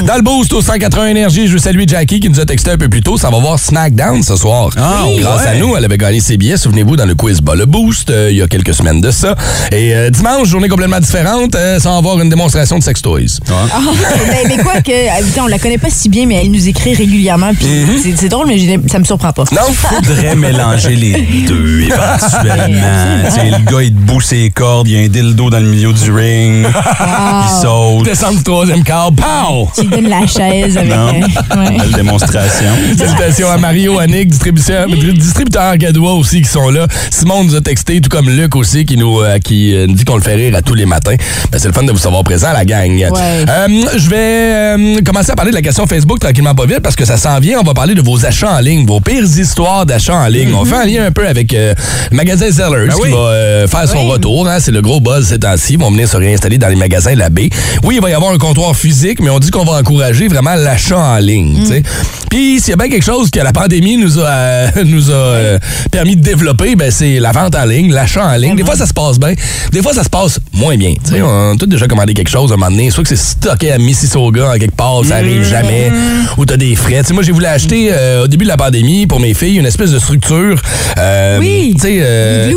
[0.07, 2.77] Dans le boost au 180 Énergie, je veux saluer Jackie qui nous a texté un
[2.77, 3.17] peu plus tôt.
[3.17, 4.69] Ça va voir SmackDown ce soir.
[4.77, 5.47] Ah, Grâce ouais.
[5.49, 8.29] à nous, elle avait gagné ses billets, souvenez-vous, dans le quiz Bas le Boost euh,
[8.31, 9.35] il y a quelques semaines de ça.
[9.73, 13.19] Et euh, dimanche, journée complètement différente, euh, ça va avoir une démonstration de sex toys.
[13.51, 13.65] Ah,
[14.29, 17.53] ben, mais quoi que, on la connaît pas si bien, mais elle nous écrit régulièrement.
[17.53, 18.01] Puis Mm-hmm.
[18.01, 18.57] c'est- c'est drôle, mais
[18.89, 19.43] ça me surprend pas.
[19.51, 19.61] Non?
[19.73, 22.92] Faudrait mélanger les deux éventuellement.
[23.29, 25.91] Sais, le gars, il debout ses cordes, il y a un dildo dans le milieu
[25.93, 26.65] du ring.
[26.65, 28.05] Il saute.
[28.05, 29.69] Descendre du troisième quart, pow!
[29.75, 30.89] Tu donnes la chaise avec.
[30.89, 31.07] Non.
[31.07, 31.77] euh, ouais.
[31.77, 32.69] Belle démonstration.
[32.97, 36.87] Salutations à Mario, Annick, distributeur, distributeur Gadois aussi qui sont là.
[37.09, 40.05] Simon nous a texté, tout comme Luc aussi, qui nous, euh, qui, euh, nous dit
[40.05, 41.15] qu'on le fait rire à tous les matins.
[41.51, 42.91] Ben, c'est le fun de vous savoir présent, la gang.
[42.93, 43.09] Ouais.
[43.47, 46.95] Euh, je vais euh, commencer à parler de la question Facebook tranquillement pas vite parce
[46.95, 47.59] que ça s'en vient.
[47.59, 50.53] On va parler de vos achats en ligne, vos pires histoires d'achats en ligne.
[50.53, 51.73] On fait un lien un peu avec euh,
[52.11, 52.82] le magasin Zellers.
[52.87, 53.11] Ben qui oui.
[53.11, 54.47] va euh, faire son retour.
[54.47, 55.73] Hein, c'est le gros buzz ces temps-ci.
[55.73, 57.49] Ils vont venir se réinstaller dans les magasins La Baie.
[57.83, 60.55] Oui, il va y avoir un comptoir physique, mais on dit qu'on va encourager vraiment
[60.55, 61.65] l'achat en ligne.
[61.65, 61.83] sais.
[62.29, 65.13] Puis s'il y a bien quelque chose que la pandémie nous a, euh, nous a
[65.13, 65.59] euh,
[65.91, 68.55] permis de développer, ben, c'est la vente en ligne, l'achat en ligne.
[68.55, 69.33] Des fois, ça se passe bien.
[69.71, 70.93] Des fois, ça se passe moins bien.
[71.13, 72.89] On a tous déjà commandé quelque chose à un moment donné.
[72.89, 75.91] Soit que c'est stocké à Mississauga en quelque part, ça arrive jamais.
[76.37, 77.01] Ou t'as des frais.
[77.13, 79.91] Moi, j'ai voulu acheter euh, au début de la pandémie pour mes filles une espèce
[79.91, 80.55] de structure.
[80.97, 81.73] euh, Oui.
[81.75, 81.97] Tu sais.
[82.01, 82.53] euh.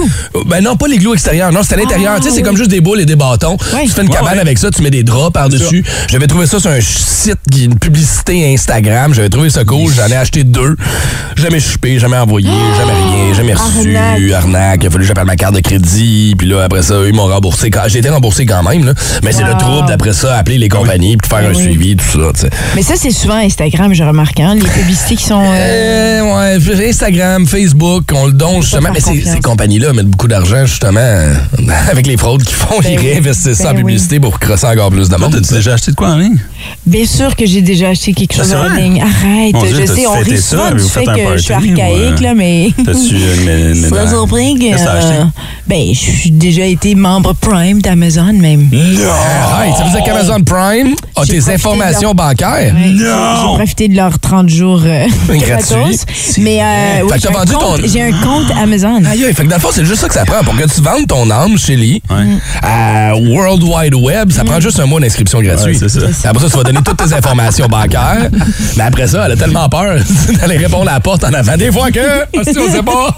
[0.46, 1.52] Ben non, pas les glous extérieurs.
[1.52, 2.14] Non, c'est à l'intérieur.
[2.16, 2.42] Ah, tu sais, c'est oui.
[2.42, 3.56] comme juste des boules et des bâtons.
[3.74, 3.84] Ouais.
[3.84, 4.40] Tu fais une cabane ouais.
[4.40, 5.84] avec ça, tu mets des draps par-dessus.
[6.08, 9.14] J'avais trouvé ça sur un site, une publicité Instagram.
[9.14, 9.92] J'avais trouvé ça cool.
[9.94, 10.76] J'en ai acheté deux.
[11.36, 12.48] Jamais chupé, jamais envoyé,
[12.78, 13.96] jamais rien, jamais reçu.
[13.96, 14.32] Arnaque.
[14.32, 14.80] Arnaque.
[14.82, 16.34] Il a fallu que j'appelle ma carte de crédit.
[16.38, 17.70] Puis là, après ça, eux, ils m'ont remboursé.
[17.70, 18.92] Quand- J'ai été remboursé quand même, là.
[19.22, 21.62] Mais c'est le trouble d'après ça, appeler les compagnies puis faire un oui.
[21.62, 22.50] suivi, tout ça, tu sais.
[22.74, 24.40] Mais ça, c'est souvent Instagram, je remarque.
[24.40, 24.54] Hein?
[24.54, 25.42] Les publicités qui sont.
[25.44, 26.20] euh,
[26.56, 28.90] Euh, ouais, Instagram, Facebook, on le donne justement.
[28.92, 31.00] Mais ces compagnies-là mettent beaucoup d'argent justement
[31.90, 32.78] avec les fraudes qu'ils font.
[32.80, 33.10] Ben ils oui.
[33.12, 35.32] réinvestissent ça en Ben publicité pour crosser encore plus de monde.
[35.32, 36.38] t'as-tu déjà acheté de quoi en ligne?
[36.84, 39.00] Bien sûr que j'ai déjà acheté quelque chose en ligne.
[39.02, 40.42] Arrête, Mon Dieu, je sais, on rit ça?
[40.56, 42.70] souvent du fait que je suis ou, archaïque, euh, là, mais...
[42.84, 43.14] T'as-tu
[43.74, 44.08] une.
[44.08, 45.14] surpris que, t'as acheté?
[45.14, 45.24] euh,
[45.66, 48.68] ben, je suis déjà été membre Prime d'Amazon même.
[49.52, 52.74] Arrête, ça veut dire qu'Amazon Prime a tes informations bancaires?
[52.74, 55.40] Ouais, j'ai- J'ai profité de leurs 30 jours euh, Gratuit.
[55.40, 56.04] gratos.
[56.38, 58.96] Mais euh, Fait oui, que j'ai t'as un, vendu compte- ton- j'ai un compte Amazon.
[59.04, 60.42] Aïe, aïe, fait que dans le fond, c'est juste ça que ça prend.
[60.44, 62.02] Pour que tu vendes ton âme chez Lee,
[62.62, 65.80] à World Wide Web, ça prend juste un mois d'inscription gratuite.
[65.82, 66.28] Ouais, c'est ça.
[66.30, 68.30] Après ça, tu vas donner toutes tes informations bancaires.
[68.76, 69.98] Mais après ça, elle a tellement peur
[70.40, 71.56] d'aller répondre à la porte en avant.
[71.56, 73.14] Des fois que, ah, si on sait pas.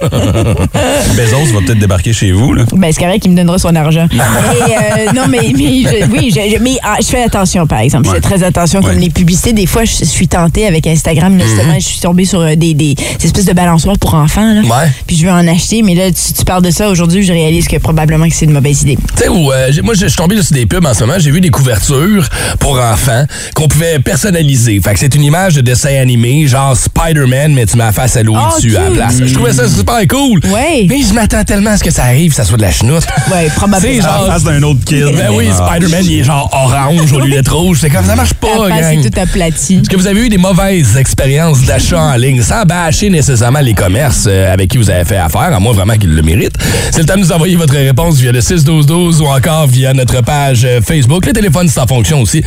[1.16, 2.64] Bezos va peut-être débarquer chez vous, là.
[2.72, 4.06] Ben, c'est correct qu'il me donnera son argent.
[4.12, 7.80] Mais, euh, non, mais, mais je- oui, je, je- mais ah, je fais attention, par
[7.80, 8.08] exemple.
[8.08, 9.00] Je fais très attention comme Ouais.
[9.00, 9.52] les publicités.
[9.52, 11.38] Des fois, je suis tentée avec Instagram.
[11.40, 14.54] Justement, je suis tombée sur euh, des, des, des espèces de balançoires pour enfants.
[14.54, 14.60] Là.
[14.62, 14.90] Ouais.
[15.06, 15.82] Puis je veux en acheter.
[15.82, 18.52] Mais là, tu, tu parles de ça aujourd'hui, je réalise que probablement que c'est une
[18.52, 18.96] mauvaise idée.
[19.16, 21.18] Tu sais, où, euh, moi, je suis tombé sur des pubs en ce moment.
[21.18, 22.26] J'ai vu des couvertures
[22.58, 23.17] pour enfants
[23.54, 24.80] qu'on pouvait personnaliser.
[24.82, 28.16] Fait que c'est une image de dessin animé, genre Spider-Man, mais tu mets la face
[28.16, 29.14] à Louis Oh, dessus à la place.
[29.24, 30.40] Je trouvais ça super cool.
[30.46, 30.86] Ouais.
[30.88, 33.06] Mais je m'attends tellement à ce que ça arrive, ça soit de la chenoute.
[33.32, 33.92] Ouais, probablement.
[34.00, 34.26] C'est En genre.
[34.28, 35.04] face d'un autre kid.
[35.16, 35.68] Ben oui, Ah.
[35.70, 37.78] Spider-Man, il est genre orange au lieu d'être rouge.
[37.80, 39.04] C'est comme ça marche pas, face gang.
[39.04, 39.76] est tout aplati.
[39.76, 43.74] Est-ce que vous avez eu des mauvaises expériences d'achat en ligne sans bâcher nécessairement les
[43.74, 46.56] commerces euh, avec qui vous avez fait affaire, à moins vraiment qu'ils le méritent?
[46.90, 50.22] C'est le temps de nous envoyer votre réponse via le 61212 ou encore via notre
[50.22, 51.26] page euh, Facebook.
[51.26, 52.42] Le téléphone, c'est en fonction aussi.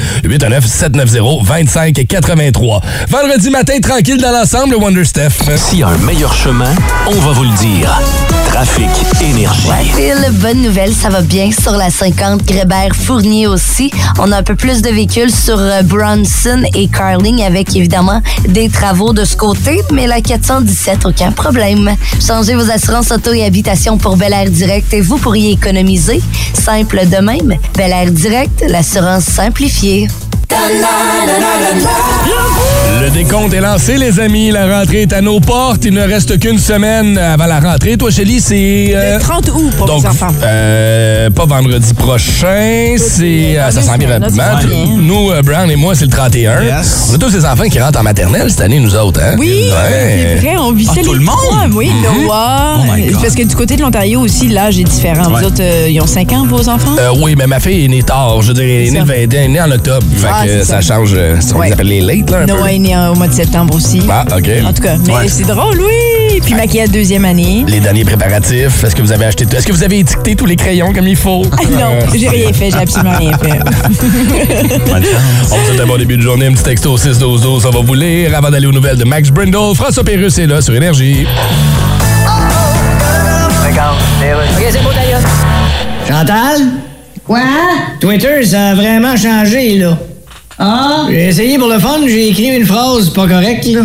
[0.62, 2.82] 819-790-2583.
[3.10, 5.32] Vendredi matin, tranquille dans l'ensemble, le Wonder Steph.
[5.58, 6.74] S'il y a un meilleur chemin,
[7.08, 8.00] on va vous le dire.
[8.48, 8.90] Trafic
[9.22, 9.70] Énergie.
[9.96, 13.92] Phil, bonne nouvelle, ça va bien sur la 50 Grébert-Fournier aussi.
[14.20, 18.68] On a un peu plus de véhicules sur euh, Bronson et Carling avec évidemment des
[18.68, 21.96] travaux de ce côté, mais la 417, aucun problème.
[22.26, 26.22] Changez vos assurances auto et habitation pour Bel Air Direct et vous pourriez économiser.
[26.54, 27.58] Simple de même.
[27.78, 30.10] Bel Air Direct, l'assurance simplifiée.
[33.02, 34.52] Le décompte est lancé, les amis.
[34.52, 35.86] La rentrée est à nos portes.
[35.86, 37.98] Il ne reste qu'une semaine avant la rentrée.
[37.98, 38.92] Toi, Shelly, c'est...
[38.94, 40.28] euh, Le 30 août pour Donc, les enfants.
[40.44, 44.44] euh, pas vendredi prochain, c'est euh, ça s'en vient rapidement.
[44.44, 44.86] ça vient.
[45.00, 46.62] Nous, euh, Brown et moi, c'est le 31.
[46.64, 47.08] Yes.
[47.12, 49.36] On a tous ces enfants qui rentrent en maternelle cette année, nous autres, hein?
[49.40, 50.38] Oui, Ouais.
[50.40, 51.36] c'est vrai, on vit ça Ah, les tout le monde?
[51.38, 51.66] trois.
[51.74, 52.78] Oui, Noah.
[52.80, 53.18] Oh my Euh.
[53.22, 55.26] Parce que du côté de l'Ontario aussi, l'âge est différent.
[55.32, 55.40] Ouais.
[55.42, 56.96] Vous autres, euh, ils ont 5 ans, vos enfants?
[57.00, 58.42] Euh, oui, mais ma fille est née tard.
[58.42, 59.06] Je veux dire, elle est née, ça.
[59.06, 60.06] le 20 elle est née en octobre.
[60.18, 60.96] Fait Ah, que c'est ça, ça.
[60.96, 61.12] change.
[61.16, 61.68] euh, On Ouais.
[61.68, 62.54] les appelle les late, là, un peu.
[62.54, 64.02] Noah est né au mois de septembre aussi.
[64.10, 64.50] Ah, OK.
[64.66, 65.28] En tout cas, mais Ouais.
[65.28, 66.40] c'est drôle, oui.
[66.42, 67.64] Puis a deuxième année.
[67.68, 69.56] Les derniers préparatifs, est-ce que vous avez acheté tout?
[69.56, 71.44] Est-ce que vous avez étiqueté tous les crayons comme il faut?
[71.52, 73.60] Ah non, j'ai rien fait, j'ai absolument rien fait.
[74.90, 75.52] Bonne chance.
[75.52, 77.70] On vous souhaite un bon début de journée, un petit texto 6 12 12 on
[77.70, 79.76] va vous lire avant d'aller aux nouvelles de Max Brindle.
[79.76, 81.26] François Pérus est là sur Énergie.
[86.08, 86.62] Chantal?
[87.26, 87.40] Quoi?
[88.00, 89.98] Twitter, ça a vraiment changé, là.
[90.64, 91.08] Ah?
[91.10, 93.82] J'ai essayé pour le fun, j'ai écrit une phrase pas correcte, là.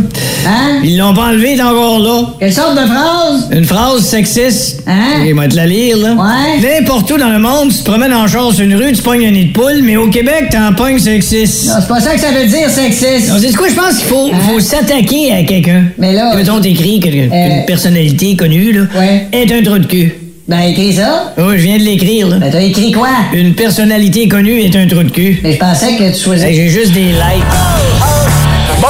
[0.47, 0.81] Hein?
[0.85, 2.21] Ils l'ont pas enlevé, t'es encore là.
[2.39, 3.49] Quelle sorte de phrase?
[3.51, 4.83] Une phrase sexiste.
[4.87, 5.25] Hein?
[5.27, 6.12] Il va te la lire, là.
[6.12, 6.61] Ouais.
[6.81, 9.27] N'importe où dans le monde, tu te promènes en char sur une rue, tu pognes
[9.27, 11.67] un nid de poule, mais au Québec, t'en pognes sexiste.
[11.69, 13.29] Non, c'est pas ça que ça veut dire, sexiste.
[13.31, 15.85] Non, c'est quoi, je pense qu'il faut, faut s'attaquer à quelqu'un.
[15.97, 17.65] Mais là- Et Mettons, t'écris que- qu'une Euh.
[17.67, 19.27] personnalité connue, là, Ouais.
[19.33, 20.12] est un trou de cul.
[20.49, 21.35] Ben, écris ça.
[21.39, 22.37] Oui, je viens de l'écrire, là.
[22.39, 23.09] Ben, t'as écrit quoi?
[23.33, 25.41] Une personnalité connue est un trou de cul.
[25.43, 26.55] Mais je pensais que tu choisissais.
[26.55, 27.96] J'ai juste des likes.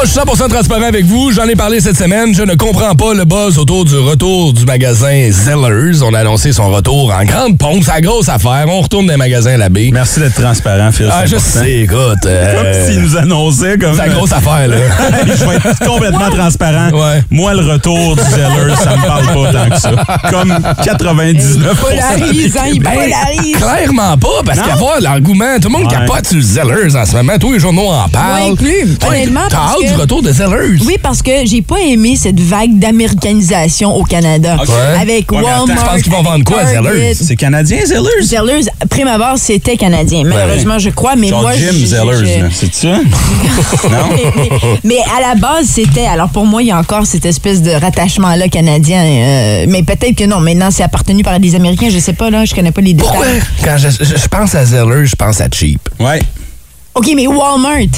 [0.06, 1.32] Je suis 100% transparent avec vous.
[1.32, 2.34] J'en ai parlé cette semaine.
[2.34, 6.02] Je ne comprends pas le buzz autour du retour du magasin Zellers.
[6.02, 7.82] On a annoncé son retour en grande pompe.
[7.84, 8.64] C'est la grosse affaire.
[8.68, 9.90] On retourne dans les magasins à la baie.
[9.92, 11.08] Merci d'être transparent, Phil.
[11.10, 11.60] Ah, c'est je important.
[11.60, 12.26] sais, écoute.
[12.26, 13.92] euh, Comme s'il nous annonçait comme.
[13.96, 14.76] C'est la grosse affaire, là.
[15.26, 16.90] je vais être complètement transparent.
[16.92, 17.22] Ouais.
[17.30, 20.30] Moi, le retour du Zeller, ça me parle pas tant que ça.
[20.30, 23.56] Comme 99 Polarisant, il Ben, polarise.
[23.56, 24.64] clairement pas, parce Non?
[24.64, 25.98] qu'à voir l'engouement, tout le monde Ouais.
[26.06, 27.32] capote sur le Zellers en ce moment.
[27.40, 28.26] Tous les journaux en parlent.
[28.42, 30.78] Moi inclus, honnêtement, T'as parce que- du retour de Zellers?
[30.86, 34.56] Oui, parce que j'ai pas aimé cette vague d'américanisation au Canada.
[34.58, 35.00] Ouais.
[35.00, 35.78] Avec Ouais, mais attends, Walmart.
[35.78, 36.64] tu penses qu'ils vont vendre quoi.
[36.66, 37.14] Zellers?
[37.14, 38.22] C'est canadien, Zellers?
[38.22, 40.22] Zellers, prime abord, c'était canadien.
[40.24, 42.88] Malheureusement, je crois, mais Genre moi, Jim je- Zellers, je- c'est ça?
[43.88, 44.08] non?
[44.14, 46.06] mais, mais- mais à la base, c'était.
[46.06, 49.02] Alors pour moi, il y a encore cette espèce de rattachement-là canadien.
[49.04, 50.40] euh, mais peut-être que non.
[50.40, 51.88] Maintenant, c'est appartenu par des Américains.
[51.90, 52.44] Je sais pas, là.
[52.44, 53.08] Je connais pas les détails.
[53.08, 53.26] Pourquoi?
[53.64, 55.88] Quand je, je- je pense à Zellers, je pense à cheap.
[55.98, 56.20] Ouais.
[56.94, 57.88] OK, mais Walmart.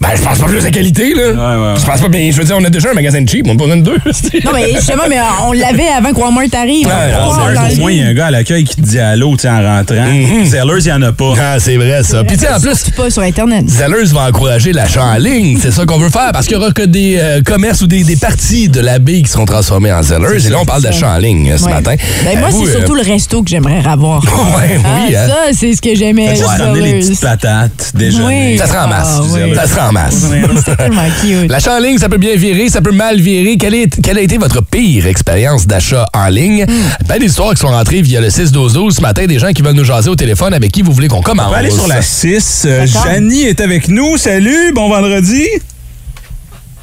[0.00, 1.22] Ben, je pense pas plus à qualité, là.
[1.28, 1.74] Ouais, ouais.
[1.80, 2.30] Je pense pas bien.
[2.30, 3.82] Je veux dire, on a déjà un magasin de cheap, on en a besoin de
[3.82, 3.96] deux.
[4.44, 6.86] Non, mais justement, mais on l'avait avant que Walmart arrive.
[6.88, 9.34] Dans Au le- moins, il y a un gars à l'accueil qui te dit allô
[9.36, 10.04] tu en rentrant.
[10.44, 11.32] Zellers, il y en a pas.
[11.40, 12.22] Ah, c'est vrai, ça.
[12.24, 13.66] Puis, tu sais, en plus, pas sur Internet.
[13.68, 15.58] Zellers va encourager l'achat en ligne.
[15.62, 18.04] C'est ça qu'on veut faire parce qu'il y aura que des euh, commerces ou des,
[18.04, 20.44] des parties de la baie qui seront transformées en Zellers.
[20.46, 21.94] Et là, on parle d'achat en ligne euh, ce matin.
[22.24, 24.22] Ben, moi, Euh, c'est euh, surtout le resto que j'aimerais avoir.
[24.56, 25.26] Ouais, Ah, oui, hein.
[25.28, 26.30] Ça, c'est ce que j'aimais.
[26.34, 26.98] Les Zellers.
[27.00, 27.92] petites patates.
[27.98, 28.58] Oui.
[28.58, 29.08] Ça sera en masse.
[29.18, 29.54] Ah, oui.
[29.54, 30.24] Ça sera en masse.
[30.64, 31.50] C'est tellement cute.
[31.50, 33.56] L'achat en ligne, ça peut bien virer, ça peut mal virer.
[33.56, 36.64] Quelle, est- quelle a été votre pire expérience d'achat en ligne?
[36.66, 37.06] Hmm.
[37.08, 39.74] Ben, des histoires qui sont rentrées via le 6-12-12 ce matin, des gens qui veulent
[39.74, 41.46] nous jaser au téléphone avec qui vous voulez qu'on commence.
[41.48, 42.62] On va aller sur la 6.
[42.66, 42.86] Euh.
[42.86, 44.16] Janie est avec nous.
[44.16, 45.46] Salut, bon vendredi.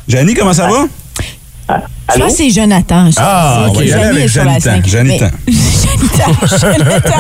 [0.08, 0.86] Janie, comment ça va?
[2.14, 3.10] Que c'est Jonathan.
[3.10, 4.36] Je Ah, on va y aller avec.
[4.64, 5.28] Mais- Janitan.
[6.60, 7.12] Jonathan.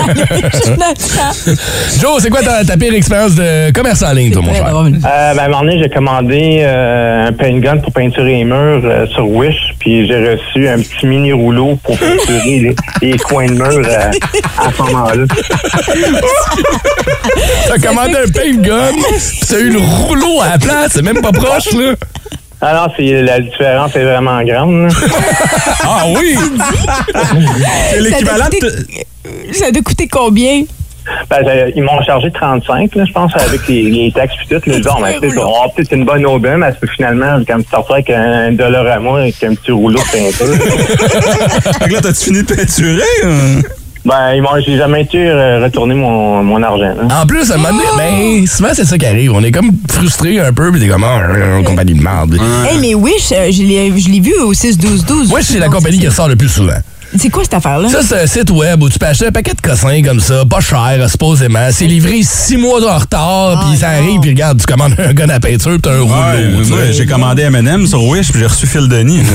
[0.65, 1.31] Jonathan.
[2.01, 4.67] Joe, c'est quoi ta, ta pire expérience de commerce en ligne, toi, mon cher?
[4.67, 8.43] Euh, ben, à un moment donné, j'ai commandé euh, un paint gun pour peinturer les
[8.43, 12.75] murs euh, sur Wish, puis j'ai reçu un petit mini rouleau pour peinturer les,
[13.11, 14.11] les coins de mur euh,
[14.57, 15.23] à ce moment-là.
[17.67, 21.21] T'as commandé un paint gun, pis t'as eu le rouleau à la place, c'est même
[21.21, 21.93] pas proche, là.
[22.61, 24.91] Alors, c'est, la différence est vraiment grande.
[25.83, 26.37] Ah oui!
[27.89, 29.53] C'est l'équivalent de...
[29.53, 30.63] Ça t'a coûté combien?
[31.29, 34.69] Ben, ils m'ont chargé 35, là, je pense, avec les, les taxes et tout.
[34.69, 37.57] Là, oh, ben, tu sais, on va avoir peut-être une bonne aubaine, mais finalement, quand
[37.57, 41.93] tu sortais avec un dollar à moi, avec un petit rouleau de peinture, Fait que
[41.93, 43.03] là, t'as-tu fini de peinturer?
[43.23, 43.61] hein?
[44.03, 46.93] Ben, ils m'ont, j'ai jamais été euh, retourner mon, mon argent.
[47.11, 49.33] En plus, à un moment donné, ben, souvent, c'est ça qui arrive.
[49.33, 52.37] On est comme frustré un peu, pis t'es comme, ah, une compagnie de merde.
[52.67, 55.29] Hey, mais Wish, euh, je l'ai je l'ai vu au 6-12-12.
[55.29, 56.73] Moi, c'est la compagnie qui ressort le plus souvent.
[57.17, 57.89] C'est quoi cette affaire-là?
[57.89, 60.43] Ça, c'est un site web où tu peux acheter un paquet de cossins comme ça,
[60.49, 61.67] pas cher, supposément.
[61.71, 65.29] C'est livré six mois en retard, puis ça arrive, puis regarde, tu commandes un gun
[65.29, 66.75] à peinture, puis t'as un rouleau.
[66.75, 69.19] Ouais, j'ai commandé M&M sur Wish, puis j'ai reçu Phil Denis.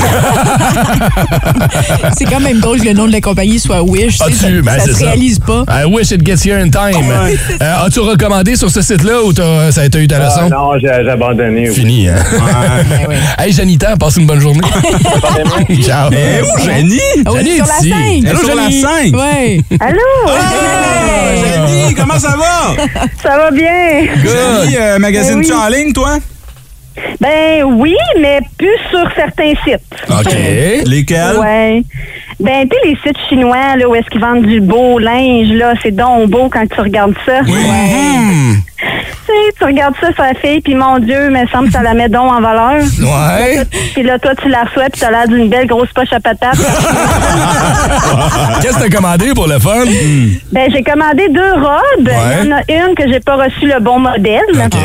[2.17, 4.19] C'est quand même drôle que le nom de la compagnie soit Wish.
[4.19, 5.07] ça Ben, ça c'est se ça.
[5.07, 5.65] réalise pas.
[5.69, 7.11] I wish it gets here in time.
[7.61, 10.49] Euh, As-tu recommandé sur ce site-là ou t'as- ça a été eu ta Ah, leçon?
[10.49, 11.69] non, j'ai, j'ai abandonné.
[11.69, 11.75] oui.
[11.75, 12.17] Fini, hein?
[13.39, 14.61] hey, Janita, passe une bonne journée.
[15.83, 16.11] Ciao.
[16.13, 17.01] Eh, où, Janie?
[17.27, 17.91] Ah Janie sur est la ici.
[17.91, 18.31] cinq.
[18.31, 18.83] Allô, Sur la Janie?
[18.83, 19.15] 5.
[19.17, 19.61] Ouais.
[19.81, 20.33] Allô?
[21.45, 22.83] Janie, comment ça va?
[23.23, 24.07] Ça va bien?
[24.25, 25.11] Janie, euh, Ben
[25.57, 25.63] oui.
[25.65, 26.19] en ligne, toi?
[27.21, 29.83] Ben oui, mais plus sur certains sites.
[30.09, 30.35] OK.
[30.87, 31.37] Lesquels?
[31.39, 31.83] Ouais.
[32.41, 35.75] Ben, tu sais, les sites chinois, là, où est-ce qu'ils vendent du beau linge, là,
[35.83, 37.43] c'est donc beau quand tu regardes ça.
[37.43, 38.57] Hmm.
[39.59, 42.09] Tu regardes ça sur la fille, puis mon Dieu, me semble que ça la met
[42.09, 42.83] donc en valeur.
[43.01, 43.65] Ouais.
[43.95, 46.57] Puis là, toi, tu la reçois, puis t'as l'air d'une belle grosse poche à patates.
[48.63, 49.85] Qu'est-ce que t'as commandé pour le fun?
[50.53, 52.07] ben, j'ai commandé deux robes.
[52.07, 52.43] Ouais.
[52.43, 54.41] Il y en a une que j'ai pas reçu le bon modèle.
[54.55, 54.77] OK.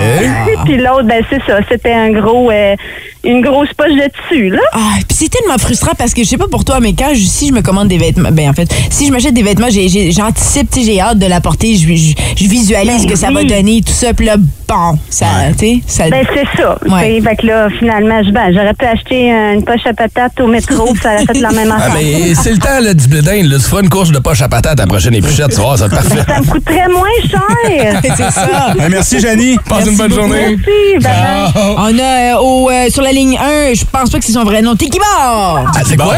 [0.66, 1.60] Puis l'autre, ben, c'est ça.
[1.70, 2.76] C'était un gros, euh,
[3.24, 4.62] une grosse poche de tissu, là.
[4.74, 7.22] Ah, puis c'est tellement frustrant parce que je sais pas pour toi, mais quand je,
[7.22, 10.70] si je me commande des vêtements, ben en fait, si je m'achète des vêtements, j'anticipe,
[10.72, 13.44] tu sais, j'ai hâte de la porter, je, je, je visualise ce que ça va
[13.44, 15.26] donner, tout ça, puis là, bon, ça,
[15.58, 16.10] tu sais, ça.
[16.10, 16.78] Ben, c'est ça.
[16.90, 17.18] Ouais.
[17.20, 20.40] Tu sais, Fait que là, finalement, je- ben, j'aurais pu acheter une poche à patates
[20.40, 21.94] au métro, puis ça aurait fait la même Ah, affaire.
[22.02, 23.44] mais c'est le temps là, du blédin.
[23.44, 23.58] Là.
[23.58, 25.78] Tu feras une course de poche à patate à la prochaine épluchette, tu vas voir,
[25.78, 26.24] ça être parfait.
[26.28, 28.02] Ça me coûterait moins cher.
[28.18, 28.74] c'est ça.
[28.78, 29.58] Ben, merci, Janie.
[29.70, 30.58] Passe une bonne journée.
[30.58, 31.04] Merci.
[31.04, 31.76] bye bye.
[31.78, 34.44] On a euh, au, euh, sur la ligne 1, je pense pas que c'est son
[34.44, 35.66] vrai nom, Tiki Bar.
[35.76, 36.16] Ah, c'est quoi?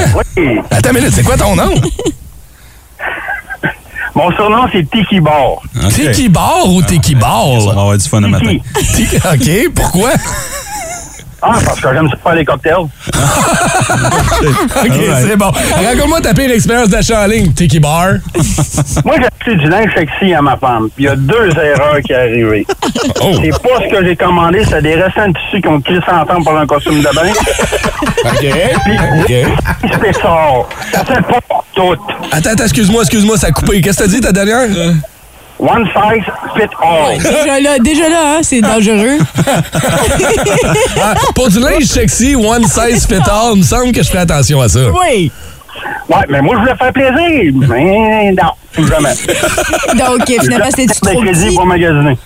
[0.71, 1.73] Attends une minute, c'est quoi ton nom?
[4.15, 5.61] Mon surnom, c'est Tiki Bar.
[5.89, 7.69] Tiki Bar ou Tiki On va Bar?
[7.79, 8.57] avoir du fun le matin.
[8.75, 9.07] Tiki.
[9.07, 9.17] Tiki-
[9.67, 10.09] OK, pourquoi?
[11.41, 12.75] Ah, parce que j'aime ça faire les cocktails.
[14.85, 14.93] OK,
[15.27, 15.51] c'est bon.
[15.85, 18.13] Raconte-moi ta pire expérience d'achat en ligne, Tiki Bar.
[19.05, 20.89] Moi, j'ai acheté du linge sexy à ma femme.
[20.95, 22.65] puis Il y a deux erreurs qui sont arrivées.
[23.21, 23.31] Oh.
[23.41, 26.43] C'est pas ce que j'ai commandé, c'est des restants de tissu qui ont crissé ensemble
[26.43, 27.31] pour un costume de bain.
[28.25, 28.45] OK.
[29.21, 29.33] OK.
[30.01, 30.37] C'est ça.
[30.91, 31.39] C'est pas
[31.75, 31.95] tout.
[32.31, 33.81] Attends, attends, excuse-moi, excuse-moi, ça a coupé.
[33.81, 34.67] Qu'est-ce que t'as dit ta dernière?
[35.65, 36.25] One size
[36.57, 37.17] fit all.
[37.17, 39.17] Déjà là, déjà là, hein, c'est dangereux.
[41.01, 44.19] Ah, pour du linge sexy, one size fit all, il me semble que je ferais
[44.23, 44.79] attention à ça.
[44.91, 45.31] Oui.
[46.09, 47.53] Ouais, mais moi, je voulais faire plaisir.
[47.69, 49.09] Mais non, tout jamais.
[49.97, 51.55] Donc, finalement, c'était-tu J'ai trop petit?
[51.55, 52.17] pour magasiner.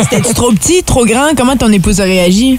[0.00, 1.34] C'était-tu trop petit, trop grand?
[1.36, 2.58] Comment ton épouse a réagi?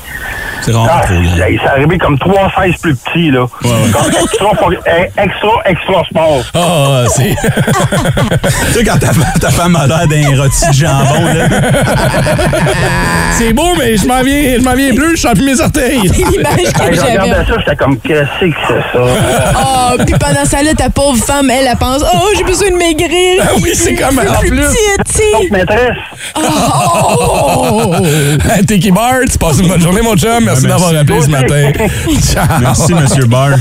[0.64, 1.46] C'est vraiment Ah, trop grand.
[1.50, 3.46] il s'est arrivé comme trois sizes plus petits, là.
[3.62, 6.42] Comme extra, for- eh, extra, extra sport.
[6.54, 7.36] Ah, c'est.
[8.68, 9.08] tu sais, quand ta,
[9.40, 11.48] ta femme a l'air d'un rôti de jambon, là.
[13.38, 16.02] c'est beau, mais je m'en viens, je m'en viens plus, je sens plus mes orteils.
[16.02, 17.18] L'image Hey, que je j'avais.
[17.20, 19.04] regardais ça, j'étais comme, qu'est-ce que c'est ça?
[19.56, 22.76] Oh, puis pendant ça, là, ta pauvre femme, elle, elle pense, oh, j'ai besoin de
[22.76, 23.42] maigrir.
[23.44, 25.32] Ah oui, c'est comme en plus petite.
[25.34, 25.98] Donc, maîtresse,
[26.36, 27.94] Oh!
[28.50, 30.50] Hey, Tiki Bar, tu passes une bonne journée, mon chum.
[30.52, 31.72] Merci d'avoir appelé ce matin.
[32.22, 32.46] Ciao.
[32.62, 33.52] Merci, Monsieur Barr.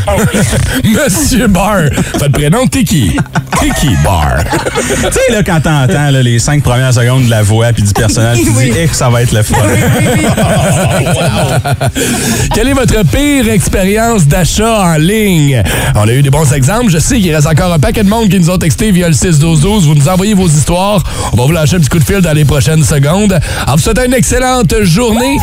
[0.85, 1.83] Monsieur Bar.
[2.15, 3.17] Votre prénom, Tiki.
[3.61, 4.39] Tiki Bar.
[4.43, 8.39] tu sais, là, quand t'entends les cinq premières secondes de la voix puis du personnage,
[8.39, 8.71] tu Oui.
[8.71, 9.57] dis, eh, que ça va être le fun.
[12.55, 15.63] Quelle est votre pire expérience d'achat en ligne?
[15.95, 16.91] On a eu des bons exemples.
[16.91, 19.15] Je sais qu'il reste encore un paquet de monde qui nous ont texté via le
[19.15, 19.83] 6-12-12.
[19.83, 21.03] Vous nous envoyez vos histoires.
[21.33, 23.39] On va vous lâcher un petit coup de fil dans les prochaines secondes.
[23.67, 25.37] En vous souhaitant une excellente journée.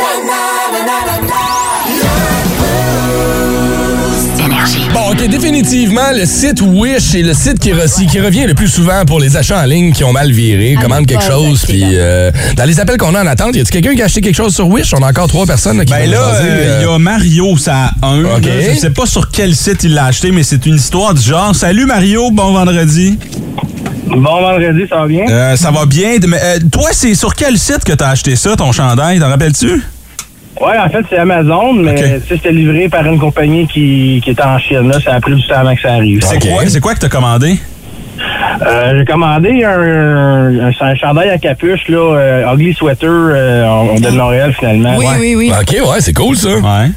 [4.93, 8.67] Bon, OK, définitivement, le site Wish est le site qui, re- qui revient le plus
[8.67, 10.76] souvent pour les achats en ligne qui ont mal viré.
[10.78, 13.60] À Commande ne quelque chose, puis euh, dans les appels qu'on a en attente, y
[13.60, 14.93] a-t-il quelqu'un qui a acheté quelque chose sur Wish?
[14.93, 16.95] On a encore trois personnes là, qui Ben vont là, jaser, euh, il y euh,
[16.95, 18.23] a Mario, ça a un.
[18.23, 18.45] OK.
[18.45, 18.73] là.
[18.73, 21.54] Je sais pas sur quel site il l'a acheté, mais c'est une histoire du genre.
[21.56, 23.19] Salut Mario, bon vendredi.
[24.08, 25.26] bon vendredi, ça va bien?
[25.30, 26.15] Euh, ça va bien.
[26.28, 29.19] Mais, euh, toi, c'est sur quel site que t'as acheté ça, ton chandail?
[29.19, 29.82] T'en rappelles-tu?
[30.62, 31.98] Ouais, en fait, c'est Amazon, mais Ok.
[31.98, 34.88] tu sais, c'était livré par une compagnie qui, qui était en Chine.
[34.89, 36.22] Là, ça a pris du temps avant que ça arrive.
[36.24, 36.50] C'est OK.
[36.52, 37.58] quoi, c'est quoi que t'as commandé?
[38.65, 43.96] Euh, j'ai commandé un, un, un chandail à capuche, là, euh, Ugly Sweater, euh, on,
[43.96, 44.96] on de Montréal finalement.
[44.98, 45.12] Oui, ouais.
[45.20, 45.52] oui, oui.
[45.60, 46.50] OK, ouais, c'est cool, ça.
[46.50, 46.89] Ouais.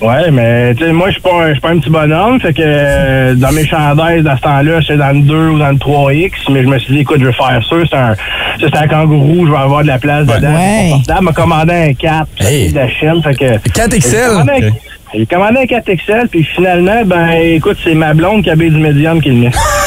[0.00, 2.40] Ouais, mais tu sais, moi, je suis pas, un- je suis pas un petit bonhomme,
[2.40, 5.68] fait que euh, dans mes chandails, dans ce temps-là, j'étais dans le 2 ou dans
[5.68, 8.14] le 3X, mais je me suis dit, écoute, je vais faire ça, c'est un,
[8.58, 10.54] c'est un kangourou, je vais avoir de la place dedans.
[10.54, 10.88] Ouais.
[10.92, 11.24] confortable.
[11.24, 12.70] m'a commandé un 4, Hey.
[12.72, 13.68] de la Chine, fait que...
[13.70, 14.26] 4 J'ai XL.
[14.28, 14.74] commandé un- Ok.
[15.12, 19.20] J'ai commandé un 4XL, puis finalement, ben, écoute, c'est ma blonde qui habille du médium
[19.20, 19.50] qui le met.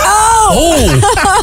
[0.55, 0.75] Oh!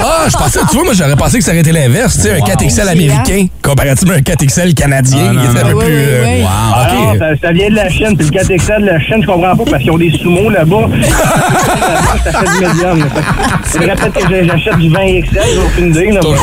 [0.00, 2.14] Ah, je pensais, tu vois, moi, j'aurais pensé que ça aurait été l'inverse.
[2.16, 5.94] Tu sais, un 4XL américain, comparativement à un 4XL canadien, Ah, était un peu plus.
[5.96, 6.44] euh.
[6.46, 9.26] Ah non, ça, ça vient de la Chine, puis le 4XL de la Chine, je
[9.26, 10.88] comprends pas, parce qu'ils ont des sumo là-bas.
[12.24, 13.00] ça fait du médium.
[13.00, 16.10] Fait que Faudrait peut-être que je- j'achète du 20XL, j'ai aucune idée.
[16.12, 16.34] Là, Ton-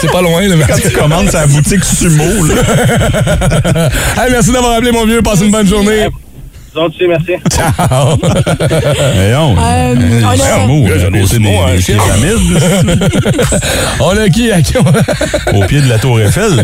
[0.00, 0.54] C'est pas loin, là.
[0.68, 2.54] Quand tu commandes sa boutique Sumo, là.
[4.18, 5.22] Hey, merci d'avoir appelé, mon vieux.
[5.22, 6.08] Passe une bonne journée.
[6.76, 7.32] Vous autres, aussi, merci.
[7.50, 8.18] Ciao.
[9.14, 9.56] Voyons.
[9.56, 10.66] Euh, on a- hein,
[14.00, 14.50] On a qui?
[14.52, 14.84] à qui on-
[15.58, 16.62] au pied de la tour Eiffel.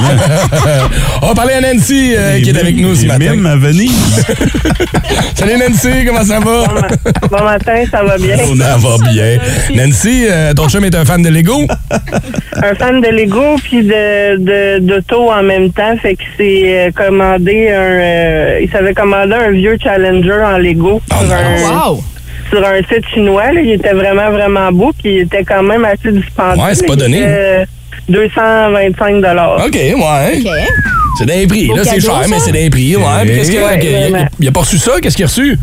[1.23, 3.33] On va parler à Nancy, euh, qui est avec nous ce matin.
[3.35, 4.23] mimes à Venise.
[5.35, 6.05] Salut, Nancy.
[6.07, 6.65] Comment ça va?
[7.31, 8.37] Bon matin, ça va bien.
[8.37, 9.39] Ça va bien.
[9.75, 11.67] Nancy, euh, ton chum est un fan de Lego?
[12.63, 16.91] Un fan de Lego puis de de- d'auto en même temps, fait que c'est euh,
[16.95, 22.05] commandé un euh, il s'avait commandé un vieux Challenger en Lego Oh, sur, un, Wow!
[22.51, 23.53] sur un site chinois.
[23.53, 23.61] là.
[23.61, 26.63] Il était vraiment vraiment beau puis il était quand même assez dispendieux.
[26.63, 27.19] Ouais, c'est pas Il donné.
[27.19, 27.65] était
[28.09, 29.63] 225 dollars.
[29.67, 30.41] OK, ouais.
[30.45, 30.51] OK.
[31.19, 31.69] C'est des prix.
[31.69, 32.29] Là, c'est cher, ça.
[32.29, 32.97] mais c'est des prix.
[32.97, 33.03] Ouais.
[33.23, 33.77] Puis qu'est-ce qu'il a?
[33.77, 34.27] Vraiment.
[34.41, 34.93] il a pas reçu ça?
[35.01, 35.59] Qu'est-ce qu'il a reçu?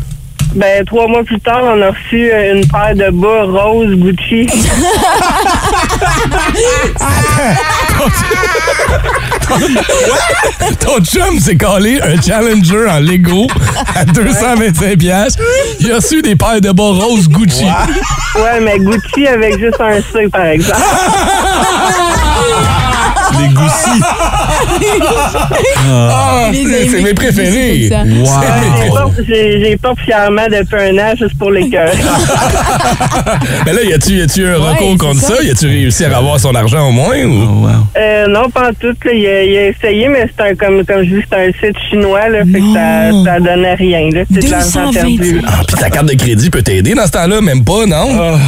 [0.54, 4.48] Ben trois mois plus tard, on a reçu euh, une paire de bas rose Gucci.
[10.80, 13.46] Ton chum s'est collé un Challenger en Lego
[13.94, 15.42] à 225 piastres.
[15.80, 17.64] Il a reçu des paires de bas roses Gucci.
[17.64, 20.80] ouais, mais Gucci avec juste un C, par exemple.
[23.38, 24.02] Les goussis.
[25.88, 27.90] Ah, c'est mes préférés.
[29.28, 31.92] J'ai porte fièrement depuis un an juste pour les cœurs.
[33.66, 35.36] Mais là, y a-tu y a-tu un Ouais, recours contre ça.
[35.36, 35.42] ça?
[35.42, 37.16] Y a-tu réussi à avoir son argent au moins?
[37.24, 37.66] Ou?
[37.96, 38.94] Euh, non, pas en tout.
[39.04, 39.12] Là.
[39.12, 41.76] Il, a, il a essayé, mais c'est un, comme, comme je dis, c'est un site
[41.88, 44.08] chinois, là, fait que ça, ça donnait rien.
[44.32, 44.92] C'est de l'argent 220.
[44.92, 45.40] perdu.
[45.46, 47.40] Ah, puis ta carte de crédit peut t'aider dans ce temps-là?
[47.40, 48.38] Même pas, non?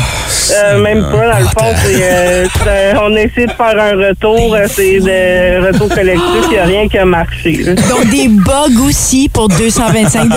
[0.50, 4.08] Euh, même pas, dans le fond, c'est, euh, c'est- on a essayé de faire un
[4.08, 4.54] retour.
[4.54, 7.52] euh, C'est le retour collectif, il n'y a rien qui a marché.
[7.64, 7.74] là.
[7.74, 10.28] Donc, des bugs aussi pour 225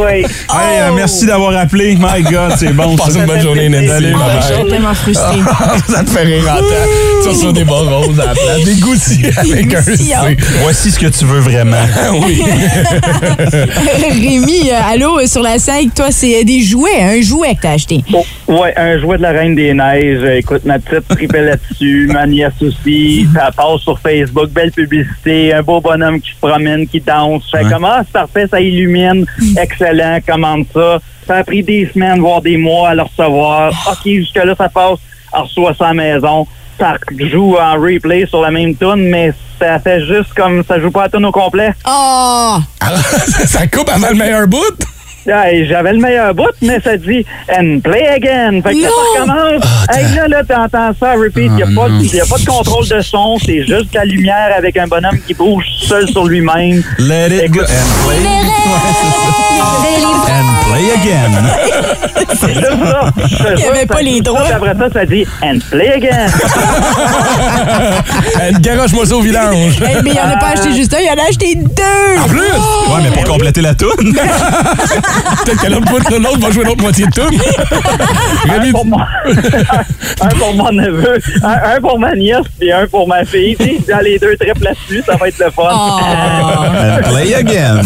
[0.00, 0.08] Oui.
[0.08, 0.24] Hey,
[0.80, 1.96] euh, merci d'avoir appelé.
[1.98, 2.96] My God, c'est bon.
[2.96, 3.20] Passe ça.
[3.20, 4.14] une bonne journée, bye-bye.
[4.48, 5.38] Je suis tellement frustrée.
[5.88, 7.38] ça te fait rire en temps.
[7.40, 8.64] Tu des bas roses à la place.
[8.64, 9.90] Des goussis avec un C.
[9.92, 10.26] goussillards.
[10.62, 11.76] Voici ce que tu veux vraiment.
[12.26, 12.42] oui.
[14.10, 17.62] Rémi, euh, allô, euh, sur la 5, toi, c'est euh, des jouets, un jouet que
[17.62, 18.02] t'as acheté.
[18.12, 20.22] Oh, ouais, un jouet de la Reine des Neiges.
[20.24, 23.26] Euh, Écoute, ma petite tripait là-dessus, ma nièce aussi.
[23.34, 27.42] Ça passe sur Facebook, belle publicité, un beau bonhomme qui se promène, qui danse.
[27.52, 27.70] Je fais Ouais.
[27.72, 27.98] comment?
[28.04, 29.26] C'est parfait, ça illumine,
[29.60, 30.98] excellent, commande ça.
[31.26, 33.70] Ça a pris des semaines, voire des mois à le recevoir.
[33.90, 34.98] OK, jusque-là, ça passe,
[35.34, 36.46] elle reçoit ça à la maison.
[36.80, 40.90] Ça joue en replay sur la même tune, mais ça fait juste comme ça joue
[40.92, 41.72] pas à tune au complet.
[41.86, 42.58] Oh!
[43.46, 44.58] ça coupe avant le meilleur bout?
[45.28, 47.24] Ouais, J'avais le meilleur bout, mais ça dit
[47.54, 48.60] and play again.
[48.62, 49.62] Fait que ça recommence.
[49.94, 51.44] hey, là, là, t'entends ça, repeat.
[51.44, 53.38] Il n'y a, pas de- y a pas de contrôle de son.
[53.44, 56.82] C'est juste la lumière avec un bonhomme qui bouge seul sur lui-même.
[56.98, 58.16] Let it go and play.
[60.30, 61.32] And play again.
[62.40, 63.00] C'est juste ça.
[63.56, 64.42] Il y avait pas les droits.
[64.54, 66.26] Après ça, ça dit and play again.
[68.60, 69.22] Garoche-moi ça au.
[69.24, 69.32] Hey,
[70.02, 72.20] mais il en a pas acheté juste un, il en a acheté deux!
[72.22, 72.40] En plus!
[72.40, 74.16] Ouais, mais pour compléter la toune.
[75.44, 77.30] Peut-être que l'autre l'autre va jouer l'autre moitié de tout.
[78.48, 79.06] un, pour moi.
[80.20, 83.56] un pour mon neveu, un, un pour ma nièce, puis un pour ma fille.
[83.88, 85.68] Dans les deux triples là-dessus, ça va être le fun.
[85.68, 87.82] And play again.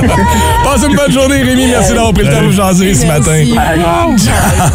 [0.64, 1.66] Passe une bonne journée, Rémi.
[1.68, 3.44] Merci d'avoir pris le temps de jaser ce matin.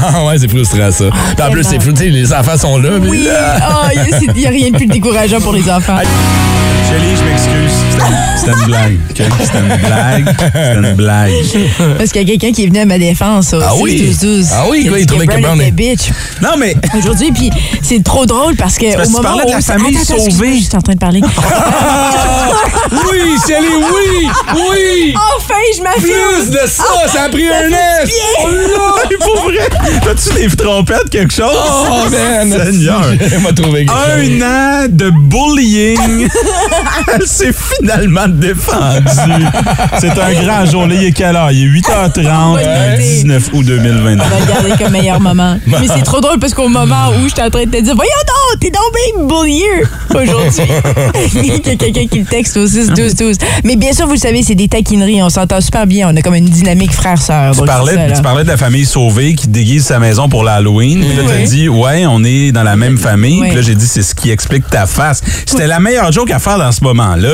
[0.01, 1.05] Ah ouais, c'est frustrant, ça.
[1.35, 2.05] Puis en plus, c'est frustrant.
[2.05, 2.89] Les enfants sont là.
[3.01, 3.87] mais- Oui, oh,
[4.33, 5.97] il n'y a rien de plus décourageant pour les enfants.
[6.89, 7.77] Chélie, je m'excuse.
[8.35, 8.97] C'était- une blague.
[9.11, 9.21] OK?
[9.43, 10.35] C'était une blague.
[10.39, 11.31] C'était une blague.
[11.97, 13.97] Parce qu'il y a quelqu'un qui est venu à ma défense Ah oui?
[14.19, 14.47] 6-12-12.
[14.53, 16.09] Ah oui, quoi, il trouvait que Brown était bitch.
[16.41, 16.75] Non, mais.
[16.97, 17.49] Aujourd'hui, puis
[17.81, 18.93] c'est trop drôle parce que.
[18.95, 20.57] Parce au tu moment parlais de où la famille sauvée.
[20.57, 21.21] Je suis en train de parler.
[22.91, 24.27] Oui, Chélie, oui!
[24.55, 25.10] Oui!
[25.37, 26.01] Enfin, je m'affirme!
[26.41, 28.07] Plus de ça, ça a pris Ça un an!
[28.43, 29.17] Oh là!
[29.25, 29.69] Pour vrai?
[30.03, 31.55] T'as-tu des trompettes, quelque chose?
[31.55, 32.51] Oh, man!
[32.65, 33.01] Seigneur!
[33.31, 33.85] Elle m'a trouvé.
[33.89, 36.27] Un an de bullying.
[37.13, 39.45] Elle s'est finalement défendue.
[39.99, 40.87] C'est un grand jour.
[40.87, 41.51] Là, il est quelle heure?
[41.51, 42.63] Il est 8h30, Ouais.
[42.97, 44.21] le 19 août 2022.
[44.23, 45.57] On va le garder comme meilleur moment.
[45.67, 48.11] Mais c'est trop drôle parce qu'au moment où j'étais en train de te dire Voyons
[48.27, 50.73] donc, t'es donc bien bullier aujourd'hui.
[51.35, 54.13] Il y a quelqu'un qui le texte au 6 12 12 Mais bien sûr, vous
[54.13, 54.67] le savez, c'est des
[55.23, 56.09] On s'entend super bien.
[56.11, 57.55] On a comme une dynamique frère-sœur.
[57.55, 60.99] Tu parlais, tu parlais de la famille sauvée qui déguise sa maison pour l'Halloween.
[61.03, 61.43] Puis là, t'as Oui.
[61.47, 63.41] dit, ouais, on est dans la même famille.
[63.41, 63.47] Oui.
[63.47, 65.21] Puis là, j'ai dit, c'est ce qui explique ta face.
[65.45, 67.29] C'était la meilleure joke à faire dans ce moment-là.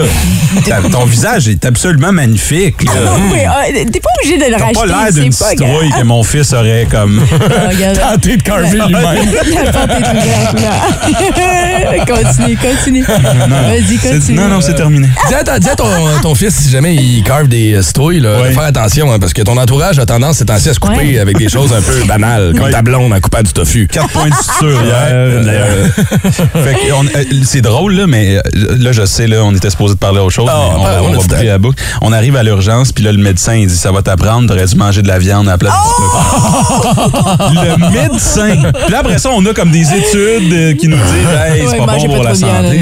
[0.91, 2.84] Ton visage est absolument magnifique.
[2.84, 2.91] là.
[3.05, 4.74] Ah oui, ah, T'es pas obligé de le racheter.
[4.74, 7.22] pas l'air d'une citrouille que mon fils aurait comme.
[7.57, 7.93] Ah.
[8.13, 9.30] Tenté de carver lui-même.
[12.05, 13.03] Continue, continue.
[13.03, 14.38] Vas-y, continue.
[14.38, 15.07] Non, non, c'est terminé.
[15.28, 15.43] Dis à,
[16.22, 19.34] ton fils, si jamais il carve des euh, citrouilles, là, de faire attention, hein, parce
[19.34, 21.20] que ton entourage a tendance ces temps-ci à se couper Ouais.
[21.20, 22.72] avec des choses un peu banales, comme Ouais.
[22.72, 23.88] ta blonde en coupant du tofu.
[23.91, 25.08] Quatre points de suture hier.
[25.12, 29.70] Euh, fait que on- euh, c'est drôle, là, mais là, je sais, là, on était
[29.70, 30.49] supposé de parler autre chose.
[30.51, 31.82] Ah, mais on, on on va la boucle.
[32.01, 34.76] On arrive à l'urgence, puis là, le médecin, il dit Ça va t'apprendre, t'aurais dû
[34.76, 37.55] manger de la viande à la place du tofu.
[37.55, 38.55] Le médecin.
[38.84, 41.05] Puis là, après ça, on a comme des études euh, qui nous disent
[41.47, 42.80] Hey, c'est Ouais, pas bon pour la santé.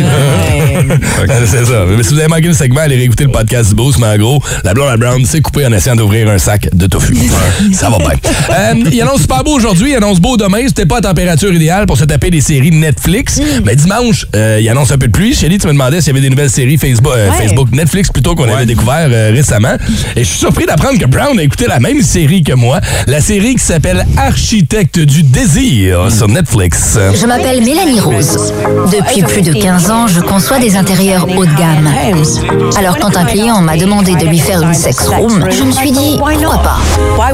[1.45, 1.85] c'est ça.
[1.95, 4.17] Mais si vous avez manqué le segment, allez réécouter le podcast du Boost, mais en
[4.17, 7.15] gros, la blonde à Brown s'est coupée en essayant d'ouvrir un sac de tofu.
[7.71, 8.09] ça va bien.
[8.49, 10.57] Euh, il annonce super beau aujourd'hui, il annonce beau demain.
[10.65, 13.39] C'était pas à température idéale pour se taper des séries Netflix.
[13.63, 15.35] Mais dimanche, euh, il annonce un peu de pluie.
[15.35, 17.37] Chélie, tu me demandais s'il y avait des nouvelles séries Facebook, euh, Ouais.
[17.37, 19.75] Facebook Netflix plutôt qu'on avait découvert euh, récemment.
[20.15, 22.79] Et je suis surpris d'apprendre que Brown a écouté la même série que moi.
[23.05, 26.97] La série qui s'appelle Architecte du désir sur Netflix.
[27.13, 28.51] Je m'appelle Mélanie Rose.
[28.91, 31.87] Depuis plus de 15 ans, je conçois des intérieurs haut de gamme.
[32.77, 35.91] Alors quand un client m'a demandé de lui faire une sex room, je me suis
[35.91, 36.77] dit, pourquoi pas?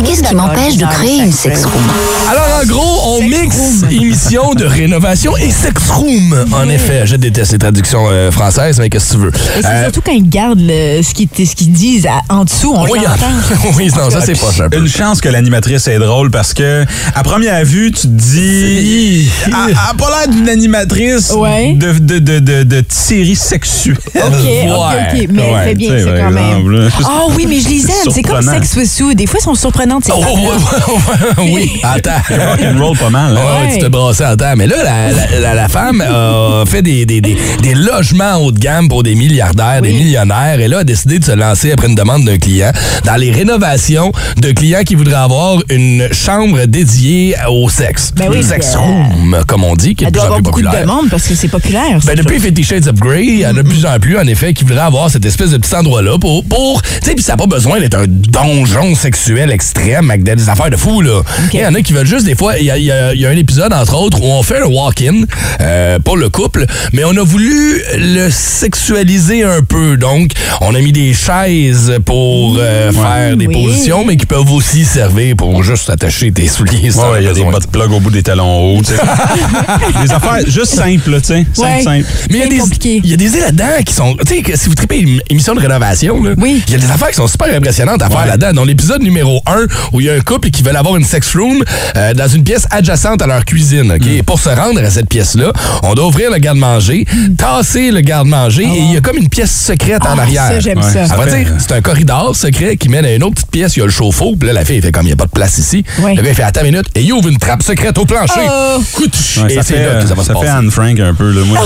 [0.05, 1.83] Qu'est-ce qui m'empêche de créer une sex room?
[2.29, 6.45] Alors, en gros, on mixe émission de rénovation et sex room.
[6.53, 9.31] En effet, je déteste les traductions euh, françaises, mais qu'est-ce que tu veux?
[9.57, 12.83] Et c'est Euh, surtout quand ils gardent le- ce qu'ils disent à- en dessous, on
[12.89, 13.69] oui, l'entend.
[13.77, 14.67] oui, non, ça, c'est pas ça.
[14.75, 19.29] Une chance que l'animatrice est drôle parce que, à première vue, tu te dis.
[19.47, 21.73] Elle elle a pas l'air d'une animatrice Ouais.
[21.73, 23.97] de, de, de, de, de série sexuelle.
[24.15, 25.27] OK, OK, OK.
[25.31, 26.89] Mais elle fait bien par quand même.
[27.03, 27.09] Là.
[27.11, 28.11] Ah oui, mais je les aime.
[28.11, 28.41] C'est comme.
[28.41, 29.15] Sex with Sue.
[29.15, 30.05] Des fois, elles sont surprenantes.
[30.05, 32.11] ces Oh, ouais, ouais, oui, attends.
[32.29, 33.37] Rock'n'roll pas mal.
[33.37, 33.39] hein.
[33.41, 33.73] Ouais, Ouais.
[33.77, 34.53] tu te brassais en temps.
[34.55, 38.59] Mais là, la, la- la- femme a fait des, des, des, des logements haut de
[38.59, 41.95] gamme pour des milliardaires, des millionnaires, et là, a décidé de se lancer après une
[41.95, 42.71] demande d'un client
[43.05, 48.11] dans les rénovations de clients qui voudraient avoir une chambre dédiée au sexe.
[48.15, 50.41] Ben oui, une sex euh, room, comme on dit, qui est de plus en plus
[50.41, 50.85] beaucoup de populaire.
[50.85, 51.99] demandes parce que c'est populaire.
[52.05, 54.27] Ben, depuis Fifty Shades of Grey, il y en a de plus en plus, en
[54.27, 57.33] effet, qui voudraient avoir cette espèce de petit endroit-là pour, pour tu sais, puis ça
[57.33, 61.21] n'a pas besoin d'être un donjon sexuel extrême avec des affaires de fou, là.
[61.53, 63.31] Il y en a qui veulent juste, des fois, il y a, y y un
[63.31, 65.21] épisode, entre autres, où on fait un walk-in
[65.61, 69.97] euh, pour le couple, mais on a voulu le sexualiser un peu.
[69.97, 70.31] Donc,
[70.61, 73.53] on a mis des chaises pour euh, faire des oui.
[73.53, 76.91] positions, mais qui peuvent aussi servir pour juste attacher tes souliers.
[76.95, 78.81] Ouais, il y a des bottes plug au bout des talons hauts.
[78.81, 79.01] tu sais.
[80.05, 81.45] des affaires juste simples, tu sais.
[81.53, 81.81] Simple, Ouais.
[81.83, 82.05] simple.
[82.29, 84.15] Mais il y a des, il y a des idées là-dedans qui sont.
[84.25, 86.91] Tu sais, que si vous tripez une émission de rénovation, là, il y a des
[86.91, 88.53] affaires qui sont super impressionnantes à faire là-dedans.
[88.53, 91.35] Dans l'épisode numéro 1, où il y a un couple qui veulent avoir une sex
[91.35, 91.63] room
[91.95, 93.91] euh, dans une pièce adjacente à leur cuisine.
[93.91, 94.05] OK?
[94.07, 95.51] Et pour se rendre à cette pièce-là,
[95.83, 97.05] on doit ouvrir le garde-manger,
[97.37, 100.47] tasser le garde-manger, et il y a comme une pièce secrète en Ah, arrière.
[100.47, 101.07] ça, j'aime ça.
[101.07, 103.75] Ça fait- dire, c'est un corridor secret qui mène à une autre petite pièce.
[103.75, 104.35] Il y a le chauffe-eau.
[104.37, 105.83] Puis là, la fille, elle fait comme il n'y a pas de place ici.
[105.99, 106.15] Ouais.
[106.15, 108.41] Le gars, il fait attends une minute, et il ouvre une trappe secrète au plancher.
[108.49, 108.79] Oh.
[108.99, 110.51] Ouais, et ça c'est fait, là que ça va se ça fait passer.
[110.51, 111.31] Anne Frank un peu.
[111.31, 111.41] Là.
[111.45, 111.57] Moi,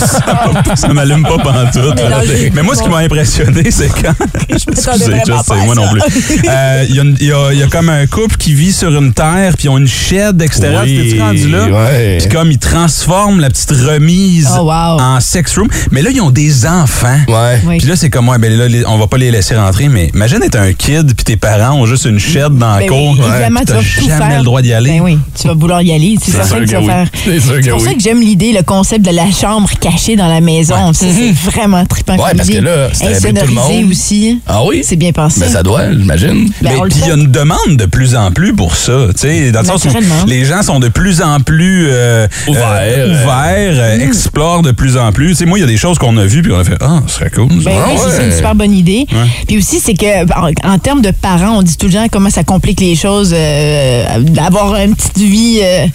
[0.00, 1.74] ça, ça m'allume pas pantoute.
[1.98, 2.08] là.
[2.08, 2.52] Mélangé.
[2.54, 4.14] Mais moi, ce qui m'a impressionné, c'est quand...
[4.48, 5.80] m'attendais Excusez, vraiment je pas sais, à moi ça.
[5.80, 6.02] non plus.
[6.48, 6.94] Euh, Il
[7.26, 9.78] y, a y y comme un couple qui vit sur une terre, puis ils ont
[9.78, 10.82] une shed extérieure.
[10.84, 11.66] Oui, T'es-tu rendu là?
[11.66, 12.18] ouais.
[12.18, 15.00] Puis comme ils transforment la petite remise Oh, wow.
[15.00, 15.68] en sex room.
[15.90, 17.18] Mais là, ils ont des enfants.
[17.28, 17.60] Ouais.
[17.66, 17.78] Oui.
[17.78, 20.10] Puis là, c'est comme, ouais, ben là, les- on va pas les laisser rentrer, mais
[20.14, 23.10] imagine être un kid, puis tes parents ont juste une shed dans la Ben cour.
[23.18, 24.38] oui, évidemment, puis tu vas tout jamais faire.
[24.38, 24.90] le droit d'y aller.
[24.90, 26.16] Ben oui, tu vas vouloir y aller.
[26.22, 27.06] C'est C'est certain que tu que vas faire.
[27.24, 30.16] C'est sûr que C'est pour ça que j'aime l'idée, le concept de la chambre cachée
[30.16, 30.92] dans la maison.
[30.92, 32.14] Ça, c'est vraiment trippant.
[32.14, 32.60] Ouais, comme parce que idée.
[32.62, 33.90] là, c'est tout le monde.
[33.90, 34.21] aussi.
[34.46, 34.82] Ah oui?
[34.84, 35.40] C'est bien pensé.
[35.40, 36.50] Ben, ça doit, j'imagine.
[36.62, 39.52] Ben, Mais il y a une demande de plus en plus pour ça, tu sais,
[39.52, 43.22] dans le sens où les gens sont de plus en plus euh, Ouverts, euh, euh.
[43.24, 45.28] ouverts, euh, explorent de plus en plus.
[45.30, 46.76] Tu sais, moi, il y a des choses qu'on a vues puis on a fait
[46.80, 47.48] ah, ce serait cool.
[47.64, 49.06] Ben Ah oui, c'est- c'est une super bonne idée.
[49.12, 49.18] Ouais.
[49.46, 52.30] Puis aussi, c'est que en, en termes de parents, on dit tout le temps comment
[52.30, 55.60] ça complique les choses, euh, d'avoir une petite vie.
[55.62, 55.86] euh,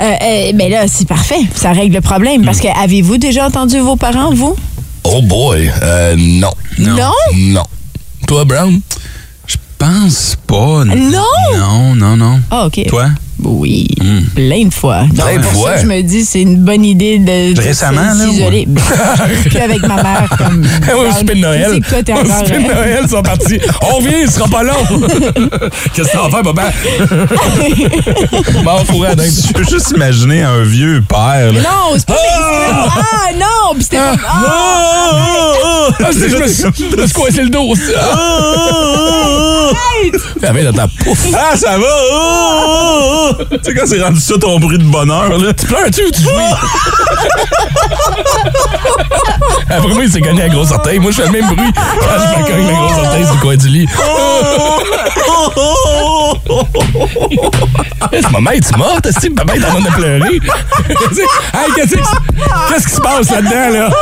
[0.00, 1.40] euh, euh, ben là, c'est parfait.
[1.54, 2.44] Ça règle le problème.
[2.44, 4.56] Parce que avez-vous déjà entendu vos parents, vous?
[5.04, 5.70] Oh boy.
[5.82, 6.50] Euh, non.
[6.78, 7.12] Non?
[7.34, 7.64] Non.
[8.26, 8.80] Toi, Brown?
[9.46, 10.84] Je pense pas.
[10.84, 11.24] Non?
[11.56, 12.40] Non, non, non.
[12.50, 12.86] Ah, OK.
[12.86, 13.10] Toi?
[13.44, 13.88] Oui,
[14.34, 15.02] plein de fois.
[15.12, 15.74] Donc, Plein de pour fois.
[15.76, 18.66] ça, je me dis, c'est une bonne idée de, de Récemment, là, s'isoler.
[19.46, 20.62] Puis avec ma mère, comme...
[20.62, 21.70] Ouais, au souper de Noël.
[21.70, 23.58] Au souper de Noël, ils sont partis.
[23.82, 24.74] On revient, ce sera pas long.
[25.94, 26.72] Qu'est-ce que t'en fais, papa?
[28.64, 29.30] Bon, fourré à dingue.
[29.48, 31.52] Je peux juste imaginer un vieux père.
[31.52, 31.60] Là.
[31.60, 32.16] Non, c'est pas...
[32.24, 33.74] Ah, non!
[33.74, 34.18] Puis c'était comme...
[34.26, 35.88] Ah!
[36.00, 37.62] Ah, c'est je me suis coincé le dos.
[37.70, 37.92] aussi.
[40.44, 41.26] Ah, mais dans ta pouf.
[41.34, 41.84] Ah, ça va!
[41.86, 43.31] Oh, oh, oh.
[43.38, 45.52] Tu sais, quand c'est rendu ça ton bruit de bonheur, là.
[45.52, 46.32] Tu pleures-tu ou tu jouis?
[49.70, 50.98] Après moi, il s'est cogné à la grosse orteil.
[50.98, 53.40] Moi, je fais le même bruit quand je me cogne la grosse orteil sur le
[53.40, 53.88] coin du lit.
[58.12, 59.06] Que maman, es-tu morte?
[59.06, 60.34] Est-ce que papa est en train de pleurer?
[61.54, 62.02] hey, qu'est-ce qui
[62.68, 63.88] qu'est-ce qui se passe là-dedans, là?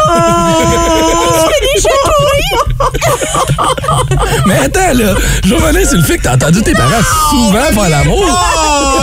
[4.47, 7.89] Mais attends, là, je revenir sur le fait que t'as entendu tes parents souvent faire
[7.91, 8.27] l'amour.
[8.27, 9.01] Oh!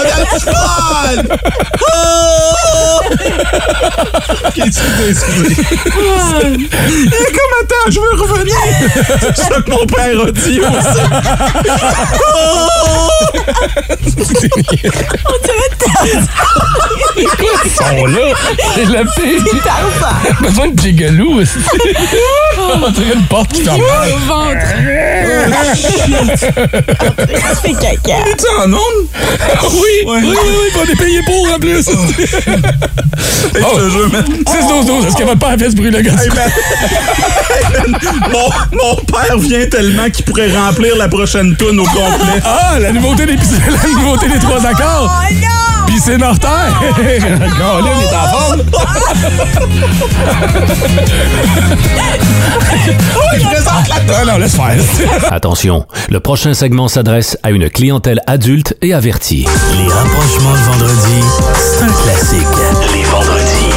[4.47, 5.51] Ok, excusez, excusez.
[5.51, 5.55] Et
[7.31, 8.55] comme attends, je veux revenir.
[9.35, 10.67] C'est ça que mon père a dit aussi.
[17.17, 18.27] C'est quoi ce son-là?
[18.75, 19.03] C'est la.
[20.23, 21.59] T'as besoin de gigalou aussi.
[22.59, 23.81] On dirait une porte qui ferme.
[23.81, 24.67] Au ventre.
[27.61, 28.17] Fait caca.
[28.37, 29.07] Tu en ondes?
[29.71, 31.89] Oui, oui, oui, oui, on est payé pour en plus.
[31.89, 31.91] Oh.
[33.53, 34.25] Je te jure, man.
[34.45, 36.13] 6-12-12, est-ce que votre père fait ce bruit-là, gars?
[38.31, 42.41] Mon, mon père vient tellement qu'il pourrait remplir la prochaine toune au complet.
[42.45, 45.11] Ah, la nouveauté des, la nouveauté des trois accords.
[45.11, 45.85] Oh non!
[45.87, 46.51] Puis c'est mortel.
[46.95, 48.61] Colin est en forme.
[54.07, 55.33] Non, non, laisse faire.
[55.33, 59.45] Attention, le prochain segment s'adresse à une clientèle adulte et avertie.
[59.77, 61.23] Les rapprochements le vendredi,
[61.55, 62.47] c'est un classique.
[62.93, 63.73] Les vendredis,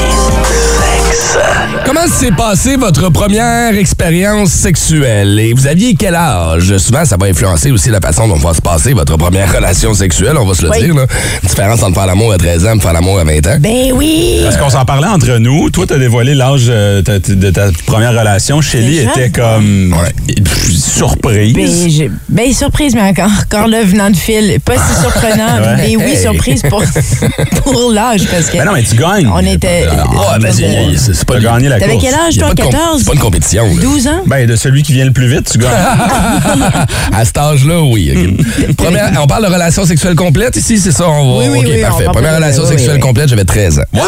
[0.78, 1.38] sexe.
[1.84, 5.38] Comment s'est passée votre première expérience sexuelle?
[5.38, 6.76] Et vous aviez quel âge?
[6.78, 10.36] Souvent, ça va influencer aussi la façon dont va se passer votre première relation sexuelle,
[10.36, 10.82] on va se le Oui.
[10.84, 10.94] dire.
[10.94, 11.06] Là.
[11.42, 13.56] Différence entre faire l'amour à 13 ans et faire l'amour à 20 ans.
[13.60, 14.40] Ben oui!
[14.44, 15.70] Parce qu'on s'en parlait entre nous.
[15.70, 18.60] Toi, t'as dévoilé l'âge euh, de ta première relation.
[18.60, 19.94] Shelly était comme
[20.26, 21.54] pff, surprise.
[21.54, 24.58] Ben, je- ben, surprise, mais encore, encore là, venant de fil.
[24.64, 25.76] Pas si surprenant, Ouais.
[25.76, 26.16] mais oui, Hey.
[26.22, 26.82] surprise pour,
[27.64, 28.22] pour l'âge.
[28.30, 29.28] Parce que Ben non, mais tu gagnes.
[29.32, 29.86] on était.
[29.90, 32.04] Ah, Ouais, ben, c'est- pas T'as la T'avais course.
[32.04, 32.98] quel âge, toi, pas de comp- 14?
[33.00, 33.64] c'est pas une compétition.
[33.66, 33.80] là.
[33.82, 34.22] 12 ans?
[34.26, 35.70] Ben, de celui qui vient le plus vite, tu gagnes.
[37.12, 38.12] à cet âge-là, oui.
[38.14, 38.74] ok.
[38.76, 41.08] Première, on parle de relation sexuelle complète ici, c'est ça?
[41.08, 42.04] On va, Oui, oui, OK, oui, on parfait.
[42.04, 43.00] parle Première pas de- relation oui, sexuelle oui.
[43.00, 44.00] complète, j'avais 13 ans.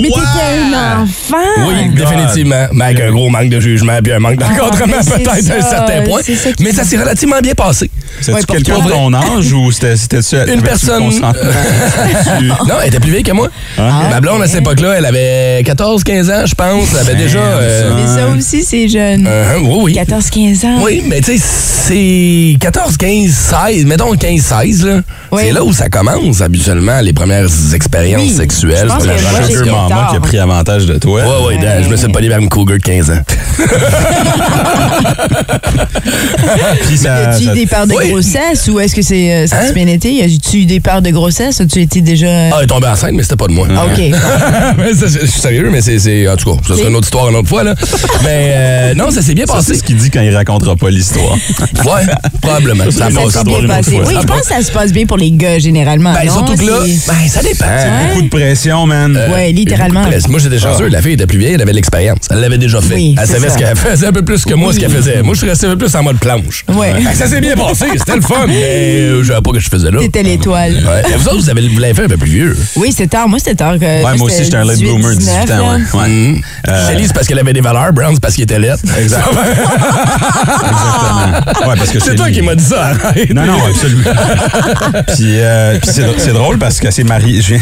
[0.00, 0.20] Mais t'étais
[0.74, 1.36] un enfant!
[1.68, 2.66] Oui, définitivement.
[2.72, 5.28] Mais avec un gros manque de jugement puis un manque d'encadrement Ah, mais c'est peut-être
[5.28, 6.20] à un ça, certain point.
[6.24, 7.90] c'est ça qui- Mais ça s'est relativement bien passé.
[8.20, 11.04] C'était-tu Ouais, pour quelqu'un toi, de ton âge ou c'était c'était Une personne.
[11.20, 13.48] non, elle était plus vieille que moi.
[13.78, 15.62] Ma blonde, à cette époque-là, elle avait
[16.22, 16.94] 14-15 ans, je pense.
[17.00, 17.38] Avait déjà.
[17.38, 19.26] euh, Mais ça aussi, c'est jeune.
[19.28, 19.94] euh, oui, oui.
[19.94, 20.78] 14-15 ans.
[20.82, 21.44] Oui, mais tu sais,
[21.88, 25.00] c'est 14, 15, 16, mettons 15, 16, là.
[25.36, 28.30] C'est là où ça commence, habituellement, les premières expériences Oui.
[28.30, 28.78] sexuelles.
[28.84, 29.60] Je pense C'est que la moi, j'ai relation.
[29.62, 31.46] été maman qui a pris avantage de toi.
[31.46, 33.20] Ouais, Dan, je me suis pas vers une cougar de 15 ans.
[36.86, 38.10] Puis ça, As-tu eu ça- des peurs de Oui.
[38.10, 39.72] grossesse ou est-ce que c'est euh, ça Hein?
[39.74, 40.22] bien été?
[40.22, 41.60] As-tu eu des peurs de grossesse?
[41.60, 42.26] As-tu été déjà.
[42.52, 43.66] Ah, elle est tombée enceinte, mais c'était pas de moi.
[43.70, 43.98] Ah, OK.
[44.78, 46.28] Mais ça, je suis sérieux, mais c'est- c'est.
[46.28, 47.74] En tout cas, ça sera une autre histoire une autre fois, là.
[48.22, 49.72] Mais euh, non, ça s'est bien passé.
[49.72, 51.36] c'est ce qu'il dit quand il racontera pas l'histoire.
[51.84, 52.02] Ouais,
[52.40, 52.84] probablement.
[52.90, 53.90] Ça Ça passe s'est bien une autre passé.
[53.92, 54.04] fois.
[54.06, 56.12] Oui, je pense que ça se passe bien pour les gars, généralement.
[56.14, 56.32] Ben, non?
[56.32, 58.08] surtout que là, C'est- ben, ça dépend.
[58.08, 59.16] Beaucoup de pression, man.
[59.16, 60.04] Euh, Ouais, littéralement.
[60.28, 60.88] Moi, j'étais chanceux.
[60.88, 62.18] La fille était plus vieille, elle avait l'expérience.
[62.30, 62.94] Elle l'avait déjà fait.
[62.94, 63.54] Oui, elle c'est savait ça.
[63.54, 65.22] ce qu'elle faisait un peu plus que moi, ce qu'elle faisait.
[65.22, 66.64] Moi, je suis resté un peu plus en mode planche.
[66.68, 66.92] Ouais.
[67.14, 67.86] Ça s'est bien passé.
[67.96, 68.46] C'était le fun.
[68.46, 69.98] Mais euh, je savais pas que je faisais là.
[70.00, 70.74] T'étais l'étoile.
[70.74, 71.16] Ouais.
[71.18, 72.56] Vous autres, vous, avez, vous l'avez fait un peu plus vieux.
[72.76, 73.28] Oui, c'était tard.
[73.28, 73.78] Moi, c'était tard.
[73.78, 75.74] que- Ouais, moi aussi, j'étais un late 18, bloomer, 18 19, ans.
[75.74, 75.80] Ouais.
[75.94, 76.08] Ouais.
[76.08, 76.40] Mhm.
[76.68, 77.92] Euh, Shelly, c'est parce qu'elle avait des valeurs.
[77.92, 78.54] Brown, c'est parce qu'il était.
[78.56, 78.84] Exact.
[78.98, 79.42] Exactement.
[81.68, 82.86] Ouais, parce que C'est toi qui m'as dit ça.
[82.86, 83.32] arrête.
[83.34, 84.02] Non, non, absolument.
[85.08, 87.40] puis euh, puis c'est, drôle parce qu'elle s'est mariée.
[87.42, 87.58] J'ai,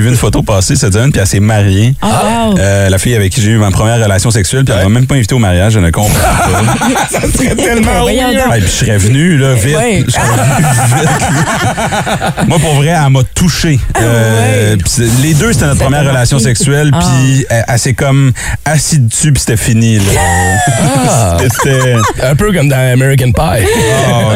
[0.00, 1.94] vu une photo passer cette semaine, puis elle s'est mariée.
[2.02, 2.58] Ah, wow.
[2.58, 5.06] Euh, la fille avec qui j'ai eu ma première relation sexuelle, puis elle m'a même
[5.06, 7.10] pas invité au mariage, je ne comprends pas.
[7.10, 8.08] ça serait tellement donc.
[8.08, 9.76] Ouais, puis je serais venu, là, vite.
[9.76, 10.04] Ouais.
[10.06, 12.48] Je serais venu vite.
[12.48, 13.78] Moi, pour vrai, elle m'a touché.
[14.00, 16.98] Euh, puis c'est- les deux, c'était notre première relation sexuelle, Ah.
[17.00, 18.32] puis elle, elle s'est comme
[18.64, 20.04] assise dessus, puis c'était fini, là.
[21.08, 21.36] Ah.
[21.42, 21.94] C'était...
[22.22, 23.66] Un peu comme dans American Pie.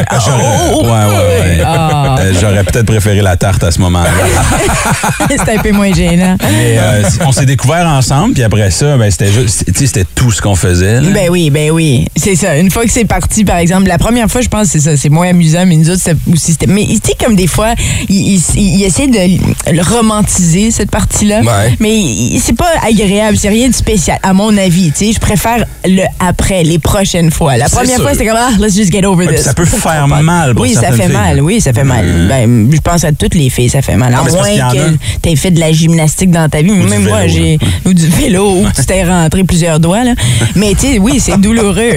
[0.08, 1.62] Ah, j'aurais, ouais, ouais, ouais.
[1.64, 2.16] Ah.
[2.40, 4.10] J'aurais peut-être préféré la tarte à ce moment-là.
[5.30, 6.36] C'était un peu moins gênant.
[6.42, 10.04] Mais euh, on s'est découvert ensemble, puis après ça, ben, c'était juste, tu sais, c'était
[10.14, 11.00] tout ce qu'on faisait.
[11.00, 11.10] là.
[11.10, 12.06] Ben oui, ben oui.
[12.16, 12.56] C'est ça.
[12.56, 14.96] Une fois que c'est parti, par exemple, la première fois, je pense que c'est ça.
[14.96, 16.52] C'est moins amusant, mais nous autres, c'était aussi.
[16.52, 17.74] c'était- Mais tu sais, comme des fois,
[18.08, 21.40] ils il, il essaient de le romantiser, cette partie-là.
[21.40, 21.76] Ouais.
[21.80, 23.25] Mais c'est pas agréable.
[23.34, 24.92] C'est rien de spécial, à mon avis.
[24.92, 27.56] Tu sais, je préfère le après, les prochaines fois.
[27.56, 28.02] La première sûr.
[28.02, 29.44] fois, c'était comme, ah, let's just get over Ouais, this.
[29.44, 31.12] ça peut faire mal pour Oui, ça fait filles.
[31.12, 31.40] mal.
[31.40, 32.26] Oui, ça fait mal.
[32.28, 34.14] Ben, je pense à toutes les filles, ça fait mal.
[34.14, 36.70] À parce moins que tu aies fait de la gymnastique dans ta vie.
[36.70, 37.58] Même moi, j'ai.
[37.84, 40.14] Ou du vélo, ou tu t'es rentré plusieurs doigts, là.
[40.54, 41.92] Mais tu sais, oui, c'est douloureux.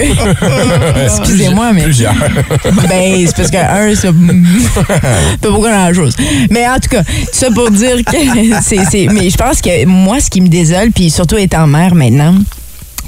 [1.04, 1.84] Excusez-moi, mais.
[1.84, 2.14] Plusieurs.
[2.90, 4.10] Ben, c'est parce que un, ça.
[5.42, 6.16] pas beaucoup grand-chose.
[6.50, 8.18] Mais en tout cas, ça pour dire que
[8.62, 8.86] c'est.
[8.90, 12.34] c'est- Mais je pense que moi, ce qui me désole, puis surtout étant mère maintenant,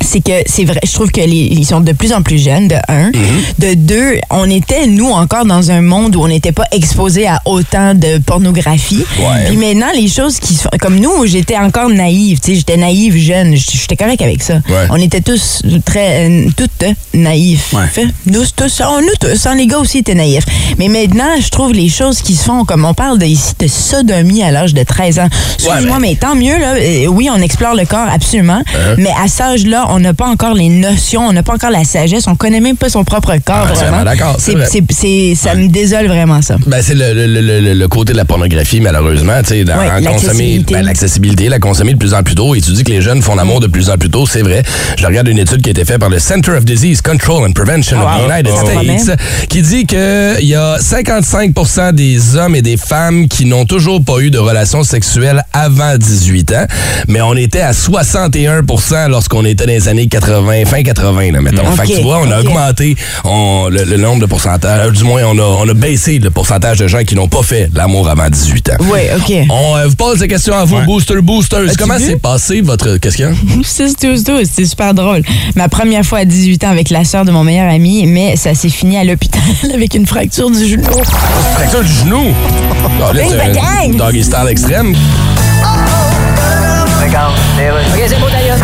[0.02, 2.68] c'est que c'est vrai, je trouve que les, ils sont de plus en plus jeunes,
[2.68, 3.12] de un.
[3.60, 7.42] De deux, on était, nous, encore dans un monde où on n'était pas exposé à
[7.46, 9.04] autant de pornographie.
[9.20, 9.46] Ouais.
[9.48, 10.70] Puis maintenant, les choses qui se font.
[10.80, 14.56] Comme nous, j'étais encore naïve, tu sais, j'étais naïve jeune, j'étais correct avec ça.
[14.70, 14.88] Ouais.
[14.90, 16.28] On était tous très.
[16.30, 17.74] euh, toutes euh, naïfs.
[17.74, 18.06] Ouais.
[18.26, 20.46] Nous tous, oh, nous tous, hein, les gars aussi étaient naïfs.
[20.78, 23.68] Mais maintenant, je trouve les choses qui se font, comme on parle de, ici de
[23.68, 25.28] sodomie à l'âge de 13 ans.
[25.56, 26.74] Excuse-moi, mais tant mieux, là.
[26.76, 28.62] Euh, Oui, on explore le corps, absolument.
[28.74, 28.96] Hein?
[28.98, 31.84] Mais à cet âge-là, on n'a pas encore les notions, on n'a pas encore la
[31.84, 34.04] sagesse, on connaît même pas son propre corps, Ah, vraiment.
[34.04, 34.54] d'accord, ça
[35.56, 36.56] me désole vraiment, ça.
[36.68, 37.28] Ben, c'est le, le-
[37.60, 39.34] le- le- côté de la pornographie, malheureusement.
[39.44, 42.56] Tu sais, Ouais, consommer, ben, l'accessibilité, la consommer de plus en plus tôt.
[42.56, 44.64] Et tu dis que les jeunes font l'amour de plus en plus tôt, c'est vrai.
[44.98, 47.52] Je regarde une étude qui a été faite par le Center of Disease Control and
[47.54, 48.30] Prevention Ah, of the.
[48.30, 48.98] United promet.
[49.00, 49.20] States,
[49.50, 49.98] qui dit qu'il
[50.48, 54.84] y a 55% des hommes et des femmes qui n'ont toujours pas eu de relations
[54.84, 56.66] sexuelles avant 18 ans,
[57.08, 61.66] mais on était à 61% lorsqu'on était dans les années 80, fin 80, là, mettons.
[61.72, 65.04] Fait que tu vois, on a augmenté on- le, le nombre de pourcentages, euh, du
[65.04, 68.10] moins, on a, on a baissé le pourcentage de gens qui n'ont pas fait l'amour
[68.10, 68.78] avant 18 ans.
[68.82, 69.48] Oui, OK.
[69.50, 71.76] On euh, vous pose des questions à vous, Booster Boosters.
[71.78, 72.98] Comment s'est passé votre.
[72.98, 73.34] Qu'est-ce qu'il y a?
[73.64, 75.22] 6 12 12 c'était super drôle.
[75.56, 78.54] Ma première fois à 18 ans avec la sœur de mon meilleur ami, mais ça
[78.54, 79.42] s'est fini à l'hôpital
[79.74, 80.84] avec une fracture du genou.
[81.56, 82.24] Fracture du genou?
[83.04, 83.98] Ah, là, Bing, c'est bang, un gang.
[87.04, 87.74] Extrême.
[87.94, 88.58] OK, c'est beau d'ailleurs.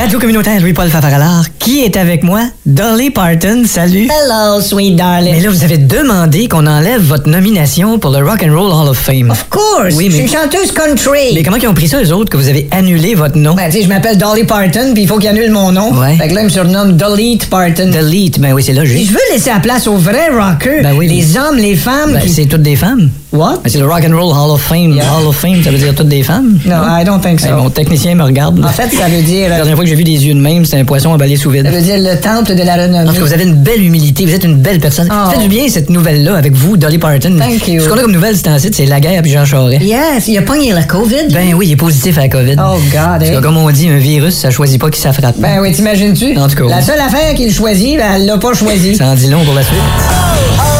[0.00, 1.44] Radio communautaire Louis-Paul Favaralard.
[1.58, 2.42] Qui est avec moi?
[2.64, 4.06] Dolly Parton, salut.
[4.08, 5.34] Hello, sweet darling.
[5.34, 8.88] Mais là, vous avez demandé qu'on enlève votre nomination pour le Rock and Roll Hall
[8.88, 9.30] of Fame.
[9.30, 9.94] Of course.
[9.96, 11.34] Oui, Je mais- suis une chanteuse country.
[11.34, 13.54] Mais comment ils ont pris ça, eux autres, que vous avez annulé votre nom?
[13.54, 15.92] Ben, tu sais, je m'appelle Dolly Parton, puis il faut qu'il annule mon nom.
[15.92, 16.16] Ouais.
[16.16, 17.90] Fait que là, il me surnomme Delete Parton.
[17.90, 19.08] Delete, ben oui, c'est Puis logique.
[19.08, 20.82] je veux laisser la place aux vrais rockers.
[20.82, 22.12] Ben oui, Les mais- hommes, les femmes.
[22.14, 23.10] Ben, qui- c'est toutes des femmes.
[23.32, 23.60] What?
[23.66, 24.98] C'est le Rock and Roll Hall of Fame.
[24.98, 26.58] Hall of Fame, ça veut dire toutes des femmes?
[26.66, 27.46] No, I don't think so.
[27.46, 28.58] Hey, mon technicien me regarde.
[28.64, 29.48] En fait, ça veut dire...
[29.48, 31.48] La dernière fois que j'ai vu des yeux de même, c'était un poisson emballé sous
[31.50, 31.64] vide.
[31.64, 33.06] Ça veut dire le temple de la En renommée.
[33.06, 35.08] tout cas, vous avez une belle humilité, vous êtes une belle personne.
[35.12, 35.30] Oh.
[35.30, 37.36] Ça fait du bien cette nouvelle-là avec vous, Dolly Parton.
[37.38, 37.80] Thank you.
[37.82, 39.82] Ce qu'on a comme nouvelle, c'est un site, c'est la guerre puis Jean Charest.
[39.82, 41.28] Yes, il a pogné la COVID.
[41.32, 42.56] Ben oui, il est positif à la COVID.
[42.58, 43.32] Oh, God, Parce eh.
[43.34, 45.36] que comme on dit, un virus, ça choisit pas qui ça frappe.
[45.38, 46.36] Ben oui, t'imagines-tu?
[46.36, 48.96] En tout cas, La seule affaire qu'il choisit, ben, elle l'a pas choisi.
[48.96, 49.76] Ça en dit long pour la suite.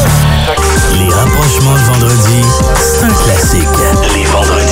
[1.21, 2.41] rapprochements le vendredi,
[2.81, 3.67] c'est un classique.
[4.15, 4.70] Les vendredis,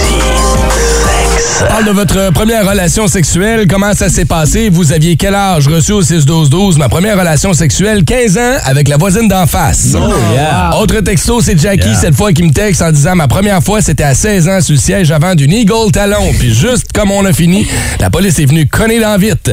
[1.68, 3.66] Parle de votre première relation sexuelle.
[3.68, 4.70] Comment ça s'est passé?
[4.70, 5.68] Vous aviez quel âge?
[5.68, 6.78] Reçu au 6-12-12.
[6.78, 9.90] Ma première relation sexuelle, 15 ans, avec la voisine d'en face.
[10.34, 10.72] yeah.
[10.80, 12.00] Autre texto, c'est Jackie, Yeah.
[12.00, 14.74] cette fois, qui me texte en disant ma première fois, c'était à 16 ans sur
[14.76, 16.32] le siège avant d'une Eagle Talon.
[16.40, 17.68] Puis juste comme on a fini,
[18.00, 19.52] la police est venue conner dans vite.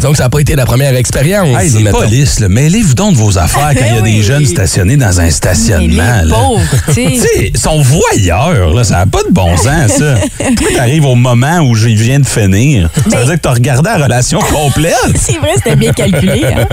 [0.00, 1.48] Donc, ça n'a pas été la première expérience.
[1.60, 4.46] Hey, les polices, mêlez-vous donc de vos affaires quand il y a Ben des jeunes
[4.46, 6.20] stationnés dans un stationnement.
[6.22, 6.34] Les là.
[6.34, 6.60] pauvres,
[6.94, 7.52] tu sais.
[7.58, 8.84] Sont voyeurs, là.
[8.84, 10.14] Ça n'a pas de bon sens, ça.
[10.38, 12.88] Pourquoi t'arrives au moment où je viens de finir?
[12.94, 14.94] Ça Ben- veut dire que t'as regardé la relation complète?
[15.20, 16.44] C'est vrai, c'était bien calculé.
[16.44, 16.66] Hein?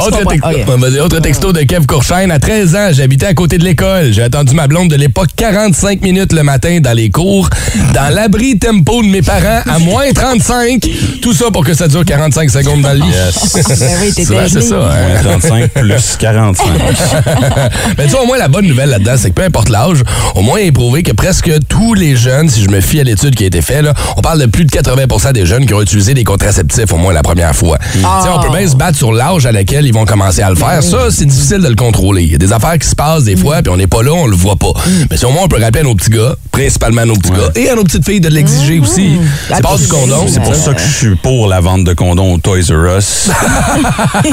[0.00, 2.30] Autre, texto, autre de Kev Courchaine.
[2.30, 4.12] À 13 ans, j'habitais à côté de l'école.
[4.12, 7.48] J'ai attendu ma blonde de l'époque 45 minutes le matin dans les cours,
[7.94, 10.86] dans l'abri tempo de mes parents à moins 35.
[11.22, 13.12] Tout ça pour que ça dure 45 secondes dans le lit.
[13.54, 14.76] Ben oui, t'étais Ouais, c'est ça.
[14.92, 15.22] hein.
[15.22, 16.66] 35 plus 45.
[17.98, 20.02] Mais tu vois, au moins, la bonne nouvelle là-dedans, c'est que peu importe l'âge,
[20.34, 23.04] au moins, il est prouvé que presque tous les jeunes, si je me fie à
[23.04, 25.74] l'étude qui a été faite, là, on parle de plus de 80% des jeunes qui
[25.74, 27.78] ont utilisé des contraceptifs au moins la première fois.
[28.04, 30.82] On peut bien se battre sur l'âge à laquelle ils vont commencer à le faire.
[30.82, 32.22] Ça, c'est difficile de le contrôler.
[32.24, 34.12] Il y a des affaires qui se passent des fois, puis on n'est pas là,
[34.12, 34.72] on le voit pas.
[35.10, 37.30] Mais si au moins on peut rappeler à nos petits gars, principalement à nos petits
[37.32, 39.18] gars, et à nos petites filles de l'exiger aussi.
[39.48, 40.26] C'est pas du condom.
[40.28, 43.30] C'est pour ça que je suis pour la vente de condoms au Toys R Us.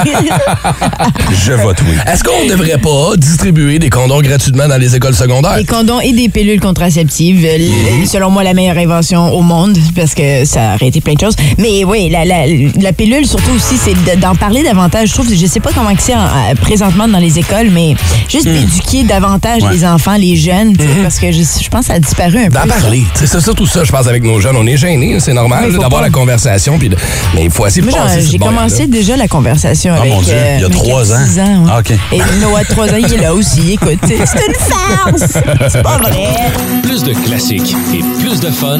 [1.45, 1.95] je vote oui.
[2.11, 5.55] Est-ce qu'on ne devrait pas distribuer des condoms gratuitement dans les écoles secondaires?
[5.57, 7.69] Des condoms et des pilules contraceptives, l-
[8.07, 11.35] selon moi, la meilleure invention au monde, parce que ça aurait été plein de choses.
[11.57, 12.45] Mais oui, la, la,
[12.79, 15.09] la pilule, surtout aussi, c'est de- d'en parler davantage.
[15.09, 17.95] Je trouve, je sais pas comment que c'est euh, présentement dans les écoles, mais
[18.29, 19.73] juste d'éduquer davantage Ouais.
[19.73, 22.45] les enfants, les jeunes, sais, parce que je, je pense que ça a disparu un
[22.49, 22.51] peu.
[22.59, 23.03] D'en parler.
[23.15, 24.55] C'est ça, tout ça, je pense, avec nos jeunes.
[24.55, 26.77] On est gênés, c'est normal d'avoir la conversation.
[26.79, 26.97] puis de-
[27.35, 27.99] Mais il faut essayer de Moi,
[28.31, 30.13] j'ai commencé déjà la conversation Ah, avec.
[30.13, 31.25] mon Dieu, euh, il y a avec trois ans.
[31.25, 31.71] 6 ans ouais.
[31.71, 31.91] Ah, OK.
[32.11, 33.71] Et Noah, 3 ans, il est là aussi.
[33.73, 35.31] Écoute, c'est une farce!
[35.71, 36.27] C'est pas vrai!
[36.83, 38.79] Plus de classiques et plus de fun